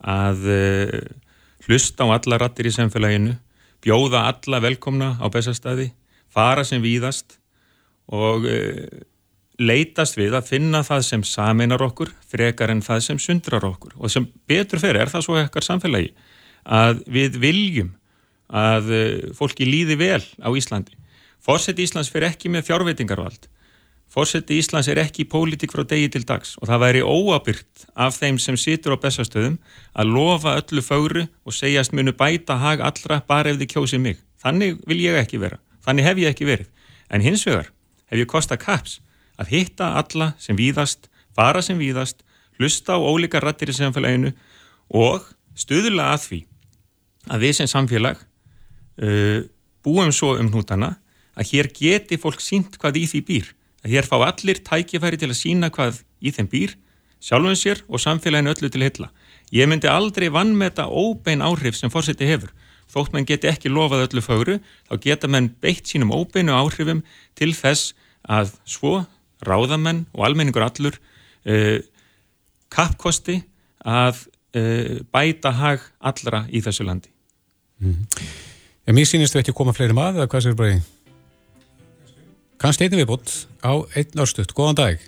[0.00, 1.00] að uh,
[1.66, 3.36] hlusta á alla rattir í samfélaginu,
[3.86, 5.92] bjóða alla velkomna á bestastæði,
[6.26, 7.38] fara sem víðast
[8.10, 8.86] og uh,
[9.62, 14.12] leitast við að finna það sem saminar okkur frekar en það sem sundrar okkur og
[14.12, 16.10] sem betur fyrir er það svo ekkar samfélagi
[16.66, 17.94] að við viljum
[18.50, 20.98] að uh, fólki líði vel á Íslandi.
[21.42, 23.46] Fórseti Íslands fyrir ekki með fjárveitingarvald.
[24.16, 28.38] Fórseti Íslands er ekki pólitík frá degi til dags og það væri óabyrt af þeim
[28.40, 29.58] sem situr á bestastöðum
[29.92, 34.22] að lofa öllu fögru og segjast munu bæta hag allra bara ef þið kjósið mig.
[34.40, 35.58] Þannig vil ég ekki vera.
[35.84, 36.70] Þannig hef ég ekki verið.
[37.12, 37.68] En hins vegar
[38.08, 39.02] hef ég kosta kaps
[39.36, 42.24] að hitta alla sem víðast, fara sem víðast,
[42.56, 44.32] hlusta á ólíka rattir í samfélaginu
[44.96, 46.40] og stuðla að því
[47.36, 49.44] að við sem samfélag uh,
[49.84, 50.94] búum svo um hnútana
[51.36, 53.54] að hér geti fólk sínt hvað í því býr
[53.86, 56.74] að hér fá allir tækifæri til að sína hvað í þeim býr,
[57.22, 59.10] sjálfum sér og samfélaginu öllu til hitla.
[59.54, 62.50] Ég myndi aldrei vannmeta óbein áhrif sem fórseti hefur.
[62.90, 64.56] Þótt menn geti ekki lofað öllu fögru,
[64.90, 67.04] þá geta menn beitt sínum óbeinu áhrifum
[67.38, 67.94] til þess
[68.26, 69.04] að svo
[69.46, 71.78] ráðamenn og almenningur allur uh,
[72.74, 73.40] kappkosti
[73.86, 74.26] að
[74.58, 77.10] uh, bæta hag allra í þessu landi.
[77.82, 78.02] Mm.
[78.86, 80.84] En mér sínist þú ekki að koma fleiri maður eða hvað sér bara í?
[82.56, 84.54] Kannski einnig viðbútt á einn örstuðt.
[84.56, 85.02] Góðan dag.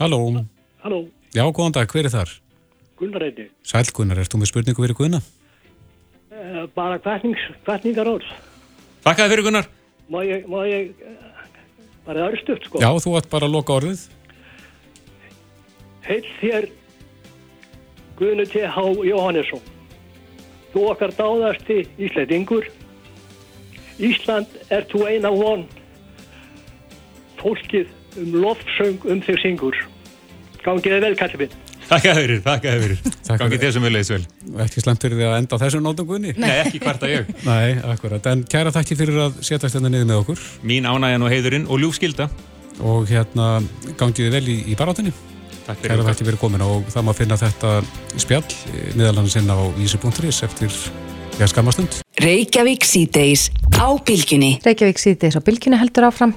[0.00, 0.18] Halló.
[0.82, 0.98] Halló.
[1.30, 1.86] Já, góðan dag.
[1.90, 2.32] Hver er þar?
[2.98, 3.46] Gunnar heiti.
[3.66, 5.22] Sæl Gunnar, ert þú með spurningu fyrir Gunnar?
[6.34, 8.26] Uh, bara kvartningar orð.
[9.06, 9.70] Takk að fyrir Gunnar.
[10.10, 11.64] Má ég, má ég, uh,
[12.06, 12.82] bara örstuðt sko.
[12.82, 14.06] Já, þú ætti bara að loka orðið.
[16.04, 16.70] Heil þér
[18.18, 18.88] Gunnar T.H.
[19.06, 19.62] Jóhannesson.
[20.74, 22.66] Þú okkar dáðasti Íslandingur.
[24.02, 25.66] Ísland er þú eina von.
[27.40, 27.90] Fólkið
[28.22, 29.78] um loftsöng um þig syngur.
[30.64, 31.60] Gangið þið vel, kallið minn.
[31.84, 33.00] Takk að fyrir, takk að fyrir.
[33.42, 34.22] Gangið þér sem við leiðis vel.
[34.64, 36.32] Ekki slemtur þið að enda á þessum nótum Gunni?
[36.40, 37.28] Nei, ekki hvarta ég.
[37.50, 38.30] Nei, akkurat.
[38.32, 40.46] En kæra þakki fyrir að setjast hérna niður með okkur.
[40.64, 42.30] Mín ánægjan og heiðurinn og ljúfskilda.
[42.84, 43.50] Og hérna
[44.00, 45.12] gangið þið vel í, í barátunni.
[45.66, 45.98] Takk fyrir.
[45.98, 47.76] Kæra þakki fyrir komin og það má finna þetta
[48.16, 48.46] spjall
[48.96, 50.80] meðal hann sinna á vísi.is eftir
[51.44, 52.03] skamastund.
[52.22, 54.58] Reykjavík síðdeis á bylginni.
[54.62, 56.34] Reykjavík síðdeis á bylginni heldur áfram.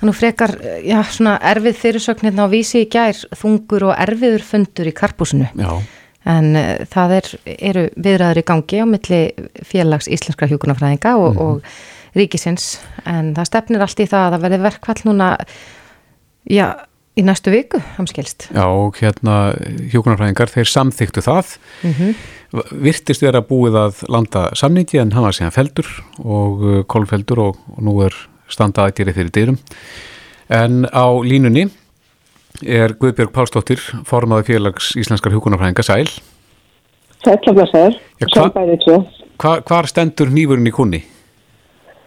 [0.00, 0.54] Þannig frekar,
[0.86, 5.50] já, svona erfið fyrirsögn hérna á vísi í gær, þungur og erfiður fundur í karpúsinu.
[5.60, 5.74] Já.
[6.30, 9.20] En uh, það er, eru viðræður í gangi á milli
[9.68, 11.44] félags íslenskra hjókunarfræðinga og, mm.
[11.44, 12.70] og ríkisins.
[13.04, 15.30] En það stefnir allt í það að það verði verkvall núna,
[16.48, 16.66] já,
[17.20, 18.48] í næstu viku, hamskilst.
[18.56, 19.40] Já, og hérna
[19.92, 21.56] hjókunarfræðingar, þeir samþyktu það.
[21.84, 25.90] Mm -hmm virtist vera búið að landa samningi en hann var síðan feldur
[26.24, 28.16] og uh, kolfeldur og, og nú er
[28.50, 29.60] standað aðgerið fyrir dyrum.
[30.50, 31.68] En á línunni
[32.66, 36.10] er Guðbjörg Pálsdóttir formaði félags Íslenskar hugunarfræðinga Sæl.
[37.22, 41.04] Sæl, hva, hva, Hvar stendur nýfurinn í kunni?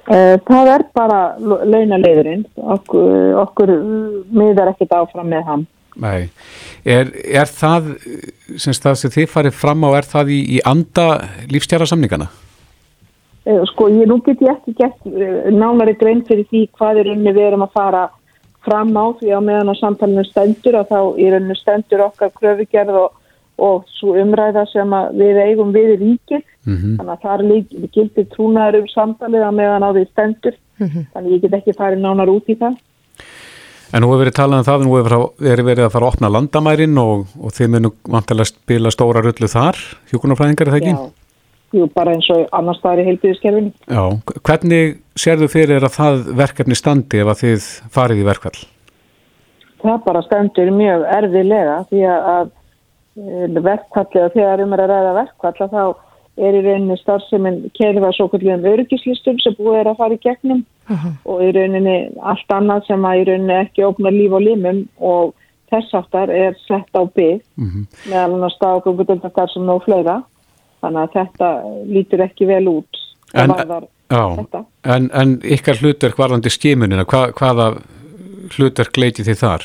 [0.03, 2.43] Uh, það er bara launalegurinn
[2.75, 3.71] okkur, okkur
[4.35, 5.63] miðar ekkit áfram með hann
[6.01, 6.29] Nei,
[6.85, 7.91] er, er það
[8.57, 11.07] sem það sem þið farið fram á, er það í, í anda
[11.51, 12.29] lífstjara samningana?
[13.43, 15.07] Sko, ég nú get ég ekki gett
[15.51, 18.03] nánari grein fyrir því hvað er unni við erum að fara
[18.63, 22.99] fram á því á meðan á samtalenu stendur og þá er unni stendur okkar kröfugerð
[23.01, 23.17] og,
[23.59, 26.95] og svo umræða sem við eigum við í ríkið mm -hmm.
[26.97, 30.87] þannig að það er líka gildir trúnaður um samtalið á meðan á því stendur mm
[30.87, 31.05] -hmm.
[31.13, 32.79] þannig ég get ekki farið nánar út í það
[33.93, 36.95] En nú hefur verið talað um það, nú hefur verið að fara að opna landamærin
[36.97, 39.77] og, og þið munum vantilega spila stóra rullu þar,
[40.09, 40.93] hjókunarfræðingar er það ekki?
[40.95, 43.73] Já, jú, bara eins og annars það er í heilbíðiskerfinu.
[43.85, 44.03] Já,
[44.49, 48.55] hvernig sérðu fyrir að það verkefni standi ef að þið farið í verkvall?
[49.83, 52.51] Það bara standur mjög erfiðlega því að
[53.13, 55.83] verkvalli og þegar um er að ræða verkvall þá
[56.41, 60.63] er í rauninni starfseminn kerfa svo kvöldum öryggislistum sem búið er að fara í gegnum
[60.89, 61.13] uh -huh.
[61.25, 65.33] og í rauninni allt annað sem að í rauninni ekki opna líf og limum og
[65.71, 67.85] þess aftar er sett á bygg uh -huh.
[68.09, 70.23] meðal hann að staða sem ná fleira
[70.81, 71.49] þannig að þetta
[71.85, 72.93] lítur ekki vel út
[73.33, 74.45] en, á,
[74.83, 77.77] en, en ykkar hlutverk varðandi skimunina Hva, hvaða
[78.57, 79.63] hlutverk leiti þið þar?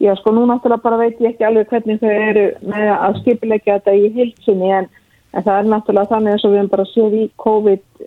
[0.00, 3.78] Já sko nú náttúrulega bara veit ég ekki alveg hvernig þau eru með að skipilegja
[3.78, 4.88] þetta í hilsinni en
[5.36, 8.04] en það er náttúrulega þannig eins og við hefum bara séð í COVID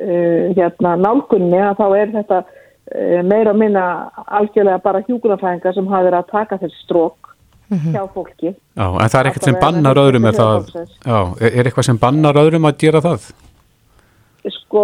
[0.00, 3.84] uh, hérna nálgunni að þá er þetta uh, meira að minna
[4.26, 7.32] algjörlega bara hjúkunarfæðingar sem hafa verið að taka þessi strók
[7.68, 7.94] mm -hmm.
[7.94, 8.54] hjá fólki.
[8.76, 10.74] Já, en það er ekkert sem bannar öðrum er það,
[11.06, 13.32] já, er eitthvað sem bannar öðrum að gera það?
[14.50, 14.82] Sko,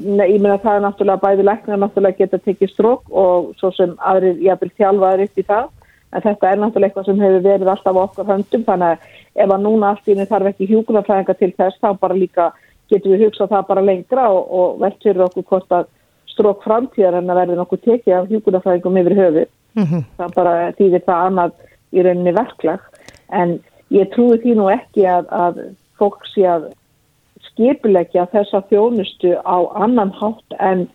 [0.00, 3.96] ne, ég meina það er náttúrulega bæði læknar náttúrulega geta tekið strók og svo sem
[3.98, 5.66] aðrir, ég haf vel þjálfaður upp í það
[6.10, 9.64] en þetta er náttúrulega eitthvað sem hefur verið alltaf okkur höndum þannig að ef að
[9.64, 12.50] núna allt í henni þarf ekki hjúkunarfræðinga til þess þá bara líka
[12.90, 15.88] getum við hugsað það bara lengra og, og velt fyrir okkur hvort að
[16.30, 20.04] strók framtíðar en að verði nokkuð tekið af hjúkunarfræðingum yfir höfu mm -hmm.
[20.18, 21.52] það bara þýðir það annað
[21.92, 22.80] í rauninni verklag
[23.32, 23.58] en
[23.90, 25.60] ég trúi því nú ekki að, að
[25.98, 26.72] fólk sé að
[27.50, 30.88] skipilegja þessa þjónustu á annan hátt en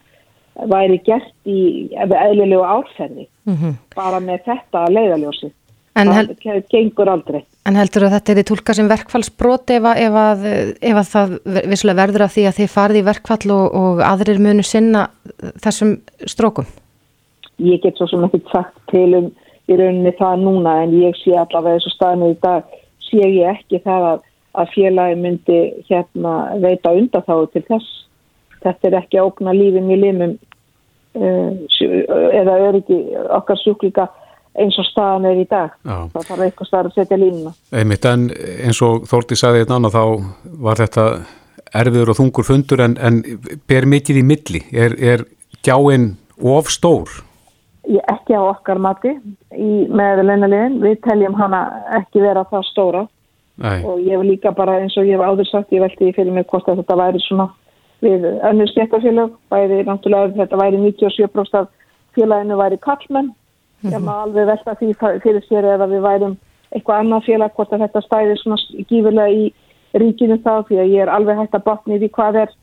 [0.55, 3.77] væri gert í eðlilegu árferði Mhm.
[3.95, 5.51] bara með þetta leiðaljósi.
[5.95, 7.43] En það hel- gengur aldrei.
[7.65, 10.43] En heldur að þetta er í tólka sem verkfallsbrot ef, að- ef, að,
[10.81, 11.35] ef að það
[11.71, 15.05] vissulega verður að því að þið farið í verkfall og, og aðrir munu sinna
[15.63, 15.95] þessum
[16.27, 16.67] strókum?
[17.63, 19.29] Ég get svo sem ekki sagt til um
[19.71, 22.67] í rauninni það núna en ég sé allavega þessu staðinu í dag
[23.07, 24.19] sé ég ekki það að,
[24.61, 27.87] að félagi myndi hérna veita undatháðu til þess.
[28.65, 30.35] Þetta er ekki að ógna lífin í limum
[31.15, 31.49] uh,
[32.35, 32.99] eða öryggi
[33.39, 34.07] okkar sjúklíka
[34.61, 35.73] eins og staðan er í dag.
[35.83, 35.95] Já.
[36.13, 37.53] Það þarf eitthvað staðar að setja línuna.
[37.75, 38.27] Einmitt, en
[38.65, 40.03] eins og Þórti sagði einn annan þá
[40.65, 41.07] var þetta
[41.75, 43.21] erfiður og þungur fundur en, en
[43.67, 44.61] ber mikið í milli.
[44.71, 45.25] Er, er
[45.65, 47.11] gjáinn of stór?
[47.85, 50.79] Ég, ekki á okkar mati í, með launaliðin.
[50.83, 51.65] Við teljum hana
[51.99, 53.03] ekki vera það stóra
[53.61, 53.83] Nei.
[53.87, 56.33] og ég hef líka bara eins og ég hef áður sagt, ég velti í fyrir
[56.35, 57.47] mig hvort að þetta væri svona
[58.03, 61.69] við önnur stjættafélag, bæði náttúrulega þetta væri 97% af
[62.17, 63.31] félaginu væri kallmenn,
[63.91, 64.91] ég maður alveg velta því
[65.23, 66.37] fyrir sér eða við værum
[66.75, 68.57] eitthvað annað félag, hvort að þetta stæði svona
[68.89, 69.43] gífurlega í
[69.95, 72.55] ríkinu þá því að ég er alveg hægt að botni því hvað er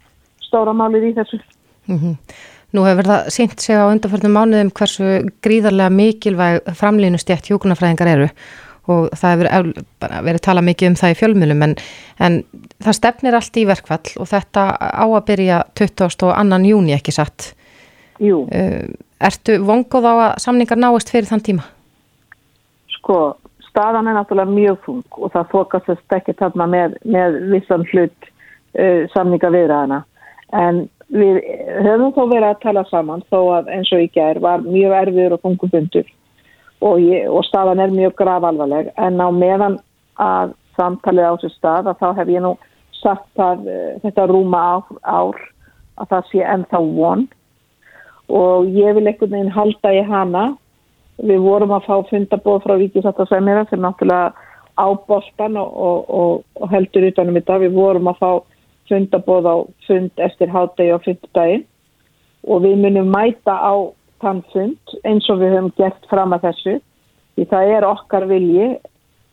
[0.43, 1.41] stóra málið í þessu.
[1.89, 2.16] Mm
[2.73, 5.09] Nú hefur það sínt sig á undarförnum mánuðum hversu
[5.45, 8.29] gríðarlega mikilvæg framlínustjætt hjókunarfræðingar eru
[8.91, 9.83] og það hefur
[10.25, 11.75] verið talað mikið um það í fjölmjölum en,
[12.18, 12.39] en
[12.83, 16.33] það stefnir allt í verkfall og þetta á að byrja 22.
[16.70, 17.53] júni ekki satt.
[18.23, 18.45] Jú.
[18.47, 18.93] Uh,
[19.23, 21.66] ertu vongóð á að samningar náist fyrir þann tíma?
[22.99, 23.35] Sko,
[23.66, 28.29] staðan er náttúrulega mjög þung og það þokast þess ekki þarna með, með vissan hlut
[28.79, 30.03] uh, samninga viðræðana.
[30.53, 31.41] En við
[31.85, 35.37] höfum þó verið að tala saman þó að eins og í gær var mjög erfiður
[35.37, 36.09] og þungum bundur
[36.83, 39.79] og, og staðan er mjög grafalvarleg en á meðan
[40.23, 42.55] að samtalið á sér stað að þá hef ég nú
[43.03, 45.41] sagt að uh, þetta rúma ár, ár
[46.01, 47.27] að það sé ennþá von
[48.29, 50.45] og ég vil einhvern veginn halda í hana
[51.23, 54.33] við vorum að fá fundabóð frá Ríkisættasæmira sem náttúrulega
[54.79, 57.59] á boltan og, og, og, heldur utanum þetta.
[57.66, 58.31] Við vorum að fá
[58.91, 59.57] fundabóð á
[59.87, 61.66] fund eftir hádegi og fundadaginn
[62.43, 63.75] og við munum mæta á
[64.23, 66.79] þann fund eins og við höfum gert fram að þessu.
[67.37, 68.66] Því það er okkar vilji,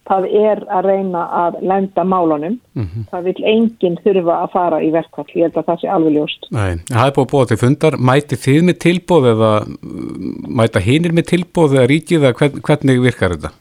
[0.09, 2.57] það er að reyna að lenda málunum.
[2.73, 3.05] Mhm.
[3.11, 5.29] Það vil enginn þurfa að fara í verkvall.
[5.35, 6.49] Ég held að það sé alveg ljóst.
[6.51, 7.97] Nei, það er búið að búa til fundar.
[8.09, 13.01] Mæti þið með tilbóð eða mm, mæta hinir með tilbóð eða ríkið eða hvern, hvernig
[13.05, 13.55] virkar þetta?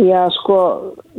[0.00, 0.58] Já, sko,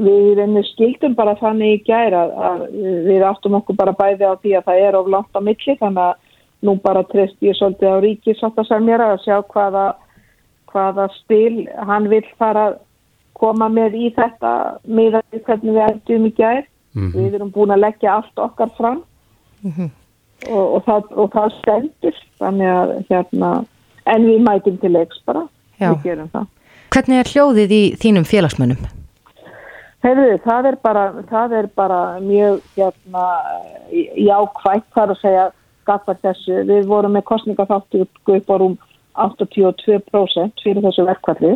[0.01, 2.63] við reynir skildum bara þannig í gæra að
[3.05, 6.07] við áttum okkur bara bæði á því að það er of langt á milli þannig
[6.07, 6.15] að
[6.65, 9.85] nú bara treyst ég svolítið á ríki satt að semjara að sjá hvaða,
[10.71, 12.71] hvaða stil hann vil fara
[13.37, 14.53] koma með í þetta
[14.85, 16.63] með hvernig við endum í gær.
[16.93, 18.99] Við erum búin að leggja allt okkar fram
[19.65, 23.49] og, og, það, og það stendur þannig að hérna,
[24.13, 25.47] en við mætum til leiks bara,
[25.79, 26.45] við gerum það.
[26.93, 28.85] Hvernig er hljóðið í þínum félagsmönnum?
[30.03, 33.25] Heyrðu, það er bara, það er bara mjög hérna,
[34.19, 35.45] jákvægt þar að segja
[35.87, 36.59] gafar þessu.
[36.67, 38.75] Við vorum með kostningaþáttu upp á rúm
[39.17, 41.55] 82% fyrir þessu verkvalli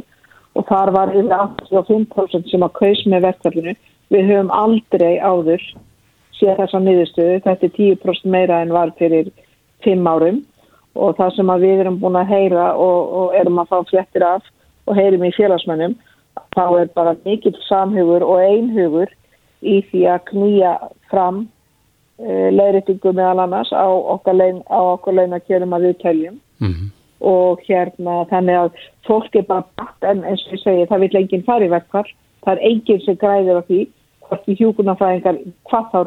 [0.58, 3.76] og þar var yfir 85% sem að kaus með verkvallinu.
[4.14, 5.64] Við höfum aldrei áður
[6.38, 7.41] séð þessa miðurstöðu.
[7.45, 9.32] Þetta er 10% meira en var fyrir
[9.86, 10.41] 5 árum
[10.97, 14.47] og það sem við erum búin að heyra og, og erum að fá flettir af
[14.88, 15.93] og heyrim í félagsmönnum
[16.55, 19.12] þá er bara mikill samhugur og einhugur
[19.62, 20.74] í því að knýja
[21.12, 26.89] fram uh, leiðréttingu meðal annars á okkar, lein, á okkar leina að við teljum Mhm.
[27.20, 31.20] Og hérna þannig að fólk er bara bætt en eins og ég segi það vil
[31.22, 32.09] enginn fara í verkvall
[32.45, 33.80] það er enginn sem græðir á því
[34.28, 35.99] hvort í hjúkunarfræðingar hvað þá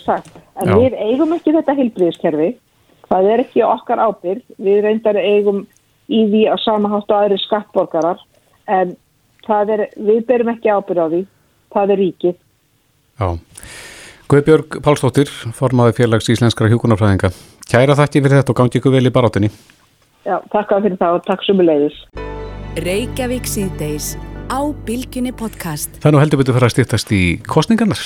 [0.00, 0.32] sagt.
[0.60, 0.76] En Já.
[0.78, 2.48] við eigum ekki þetta heilbriðiskerfi,
[3.10, 5.64] það er ekki okkar ábyrg, við reyndar eigum
[6.10, 8.24] í því að samahátt og aðri skattborgarar,
[8.70, 8.96] en
[9.76, 11.22] er, við berum ekki ábyrg á því,
[11.74, 12.42] það er ríkið.
[13.20, 13.28] Já.
[14.30, 17.32] Guðbjörg Pálsdóttir, formaði félags íslenskara hjúkunarfræðinga.
[17.70, 19.50] Kæra þakki fyrir þetta og gangi ykkur vel í barátunni.
[20.26, 22.00] Já, takk fyrir það og takk sumulegis.
[22.80, 24.08] Reykjavík síðdeis
[24.50, 25.92] á Bilginni podcast.
[26.02, 28.02] Það er nú heldur betur fyrir að stýttast í kostningarnar.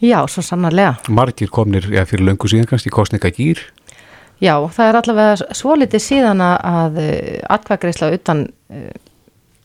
[0.00, 0.94] Já, svo sannarlega.
[1.12, 3.60] Margir komnir ja, fyrir löngu síðan kannski í kostningagýr.
[4.40, 7.00] Já, það er allavega svolítið síðan að, að
[7.58, 8.46] atkvæðgreisla utan,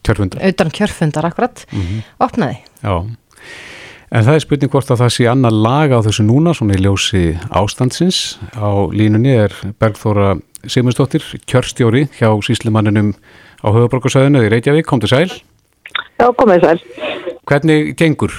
[0.05, 0.41] Kjörfundar.
[0.49, 2.01] utan kjörfundar akkurat Mhm.
[2.19, 2.57] opnaði.
[2.83, 2.95] Já.
[4.13, 6.81] En það er spurning hvort að það sé annað laga á þessu núna, svona í
[6.83, 8.37] ljósi ástandsins.
[8.53, 10.35] Á línunni er Bergþóra
[10.69, 13.13] Sigmundsdóttir, kjörstjóri hjá síslimanninum
[13.65, 14.85] á höfuborgarsæðinu í Reykjavík.
[14.89, 15.31] Kom til sæl.
[16.21, 16.83] Já, komið sæl.
[17.49, 18.33] Hvernig gengur?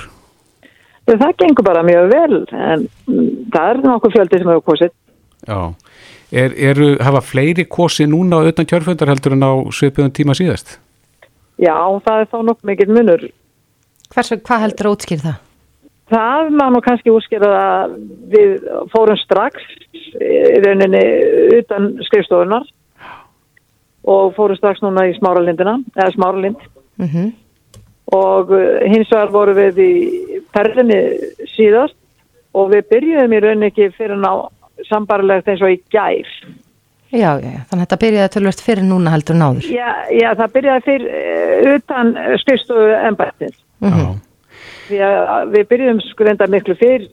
[1.07, 2.87] Það gengur bara mjög vel, en
[3.55, 4.95] það er nokkuð fjöldi sem hefur kosið.
[5.47, 5.61] Já.
[6.35, 10.81] Er, eru, hafa fleiri kosi núna utan kjörfundar heldur en á svipuðum tíma síðast?
[11.63, 13.27] Já, það er þá nokkuð mikill munur.
[14.11, 15.43] Hvers, hvað heldur að útskýr það?
[16.07, 17.97] Það má nú kannski útskýra að
[18.31, 19.63] við fórum strax
[20.15, 21.03] í rauninni
[21.59, 22.69] utan skrifstofunar
[24.07, 26.63] og fórum strax núna í smáralindina, eða smáralind
[26.97, 27.33] Mm -hmm.
[28.05, 29.93] og uh, hins vegar voru við í
[30.57, 31.01] ferðinni
[31.57, 31.97] síðast
[32.55, 34.49] og við byrjuðum í rauninni ekki fyrir ná
[34.89, 36.31] sambarlegt eins og í gær.
[37.13, 39.69] Já, já, já, þannig að þetta byrjaði tölvöld fyrir núna heldur en áður.
[39.69, 43.59] Já, já það byrjaði fyrir uh, utan skrifstofu ennbættins.
[43.81, 44.26] Mm Því
[44.91, 47.09] að við byrjuðum sko reynda miklu fyrir,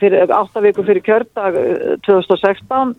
[0.00, 2.94] fyrir átta viku fyrir kjördag uh, 2016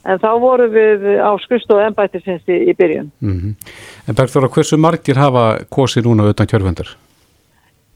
[0.00, 3.10] en þá voru við á skrifstofu ennbættisins í, í byrjun.
[3.20, 3.54] Mm
[4.08, 6.88] En Bergþóra, hversu margir hafa kosi núna utan kjörfundar?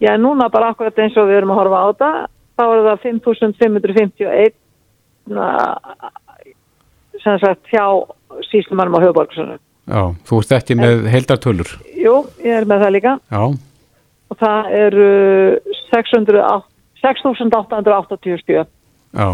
[0.01, 2.11] Já, núna bara akkurat eins og við erum að horfa á þetta,
[2.59, 4.55] þá er það 5551
[5.33, 5.47] na,
[7.23, 7.87] sem sagt hjá
[8.51, 9.63] síslumannum á höfuborgsunum.
[9.85, 11.73] Já, þú ert ekki með heildartölur.
[11.99, 12.15] Jú,
[12.45, 13.43] ég er með það líka Já,
[14.33, 15.11] og það eru
[15.91, 16.63] 600
[17.05, 18.65] 6.880 stjö.
[19.13, 19.29] já.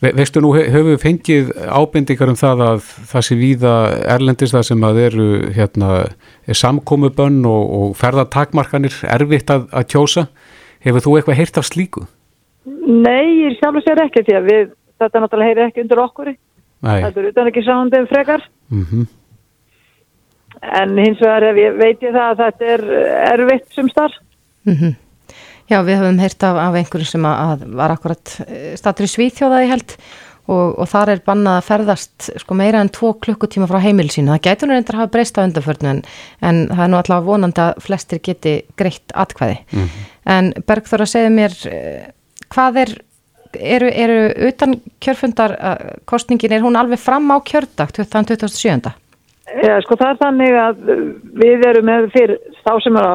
[0.00, 3.74] Ve veistu nú, höfum við fengið ábendingar um það að það sé víða
[4.14, 5.26] erlendis það sem að eru
[5.56, 5.90] hérna,
[6.46, 10.26] er samkomubönn og, og ferðatakmarkanir erfitt að, að kjósa.
[10.80, 12.06] Hefur þú eitthvað heyrt af slíku?
[12.64, 14.72] Nei, ég sjálfur sér ekki því að við,
[15.02, 16.32] þetta náttúrulega heyri ekki undir okkur.
[16.80, 17.00] Nei.
[17.04, 18.46] Þetta er utan ekki sándum frekar.
[18.72, 19.06] Mm
[20.60, 22.82] En hins vegar ég veit ég það að þetta er
[23.34, 24.18] erfitt sem starf.
[24.66, 24.96] -hmm.
[25.70, 28.32] Já, við höfum heyrt af, af einhverjum sem að, að var akkurat
[28.76, 29.94] statur í Svíþjóða í held
[30.50, 34.32] og, og þar er bannað að ferðast sko meira en tvo klukkutíma frá heimil sínu.
[34.34, 36.00] Það gætur nú reyndar að hafa breyst á undanförnu en,
[36.40, 39.60] en það er nú allavega vonandi að flestir geti greitt atkvæði.
[40.30, 42.08] En Bergþóra segði mér, eh,
[42.50, 42.94] hvað er,
[43.76, 44.18] eru, eru
[44.50, 48.90] utan kjörfundar eh, kostningin, er hún alveg fram á kjördag, þann 2007.
[49.58, 50.82] Já, sko það er þannig að
[51.40, 53.14] við erum með fyrir þá sem er á,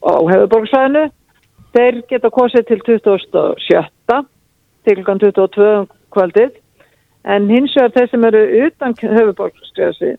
[0.00, 1.02] á hefurborgsvæðinu,
[1.76, 4.22] þeir geta kosið til 2007,
[4.88, 6.54] til klukkan 22 um kvöldið,
[7.28, 10.16] en hins vegar þeir sem eru utan hefurborgsvæðinu,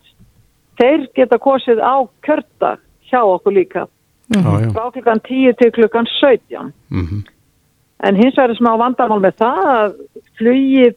[0.82, 1.95] þeir geta kosið á
[2.28, 3.88] kjördag hjá okkur líka,
[4.30, 4.70] Já, já.
[4.76, 6.74] frá klukkan 10 til klukkan 17.
[6.93, 7.24] Mhm.
[8.04, 9.95] En hins vegar er smá vandamál með það að
[10.38, 10.95] flugið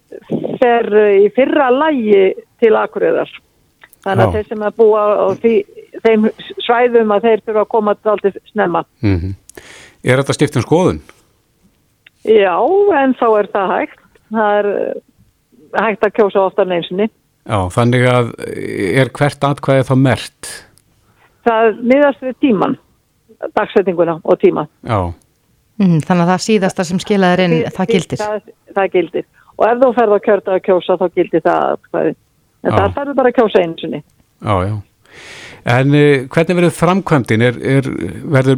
[0.60, 0.86] fer
[1.24, 3.32] í fyrra lægi til Akureyðar.
[4.02, 5.54] Þannig að þeir sem að búa á því,
[6.02, 6.28] þeim
[6.66, 8.84] svæðum að þeir þurfa að koma alltaf snemma.
[9.04, 9.34] Mm
[10.02, 10.96] Er þetta skipt um skoðun?
[12.26, 12.56] Já,
[12.98, 14.00] en þá er það hægt.
[14.32, 14.94] Það er eh,
[15.78, 17.06] hægt að kjósa oftar en einsinni.
[17.46, 20.50] Já, þannig að eh, er hvert atkvæði þá mert?
[21.46, 22.74] Það miðast við tíman,
[23.54, 24.66] dagsetninguna og tíma.
[24.82, 25.12] Já,
[25.80, 28.20] Mm, þannig að það síðasta sem skilaður inn, það gildir.
[28.20, 29.24] Það, það gildir.
[29.56, 32.12] Og ef þú ferð að kjörta að kjósa, þá gildir það atkvæði.
[32.64, 34.02] En það ferður bara að kjósa einu sinni.
[34.42, 34.74] já, já.
[35.64, 37.42] En uh, hvernig verður framkvæmdin?
[37.46, 37.88] Er, er,
[38.34, 38.56] verður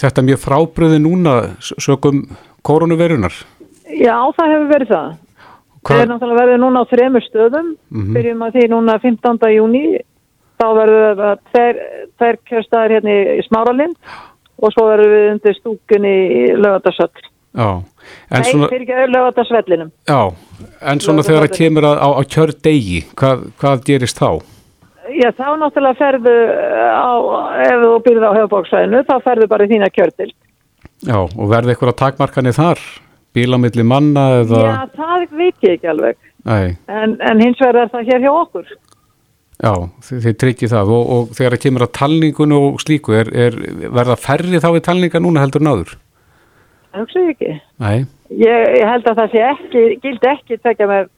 [0.00, 2.24] þetta mjög frábröði núna s- sökum
[2.66, 3.34] koronavirunar?
[3.86, 5.12] Já, það hefur verið það.
[5.86, 8.14] Hvað- Það er náttúrulega verið núna á þremur stöðum, Mhm.
[8.16, 9.52] byrjum að því núna 15.
[9.54, 9.84] júni,
[10.58, 11.76] þá verður það tveir,
[12.18, 13.96] tveir kjörstaðar hérna í, Smáralind
[14.62, 17.22] og svo verður við undir stúkunni í lögatarsöll.
[17.54, 17.82] Já,
[18.30, 19.90] en Nei, svona, fyrir ekki lögatarsvellinum.
[20.08, 20.20] já,
[20.92, 24.30] en svona þegar það kemur að, á, á kjördegi, hvað, hvað gerist þá?
[25.16, 26.34] Já, þá náttúrulega ferðu
[26.90, 27.10] á,
[27.62, 30.32] ef þú byrður á hefubóksvæðinu, þá ferðu bara í þína kjörtil.
[31.06, 32.80] Já, og verður eitthvað takmarkanir þar?
[33.36, 34.62] Bílamilli manna eða?
[34.64, 36.18] Já, það veit ég ekki alveg.
[36.46, 38.66] Nei, En, en hins vegar er það hér hjá okkur.
[39.62, 39.72] já,
[40.08, 43.56] þið, tryggir það og, og þegar það kemur að talningun og slíku, er, er,
[43.92, 45.94] verða færri þá við talninga núna heldur en áður?
[46.96, 47.54] Það hugsa ég ekki.
[47.84, 47.96] Nei,
[48.32, 51.10] Ég, ég held að það sé ekki, gildi ekki tekja með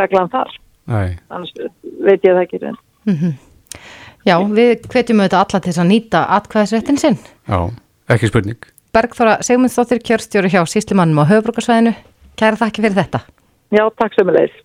[0.00, 0.48] reglan þar.
[0.90, 1.52] nei, Annars
[2.00, 2.62] veit ég það ekki.
[2.72, 2.78] En.
[3.06, 3.34] Mm
[4.22, 7.16] Já, við hvetjum auðvitað alla til að nýta atkvæðisréttin sinn.
[7.48, 7.58] já,
[8.08, 8.58] ekki spurning.
[8.94, 11.94] Bergþóra Sigmundsdóttir kjörstjóri hjá síslimannum á höfbrukarsvæðinu.
[12.38, 13.20] Kæra þakki fyrir þetta.
[13.74, 14.60] Já, takk sem er leiðis.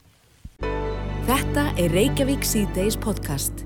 [1.27, 3.65] Þetta er Reykjavík C-Days podcast.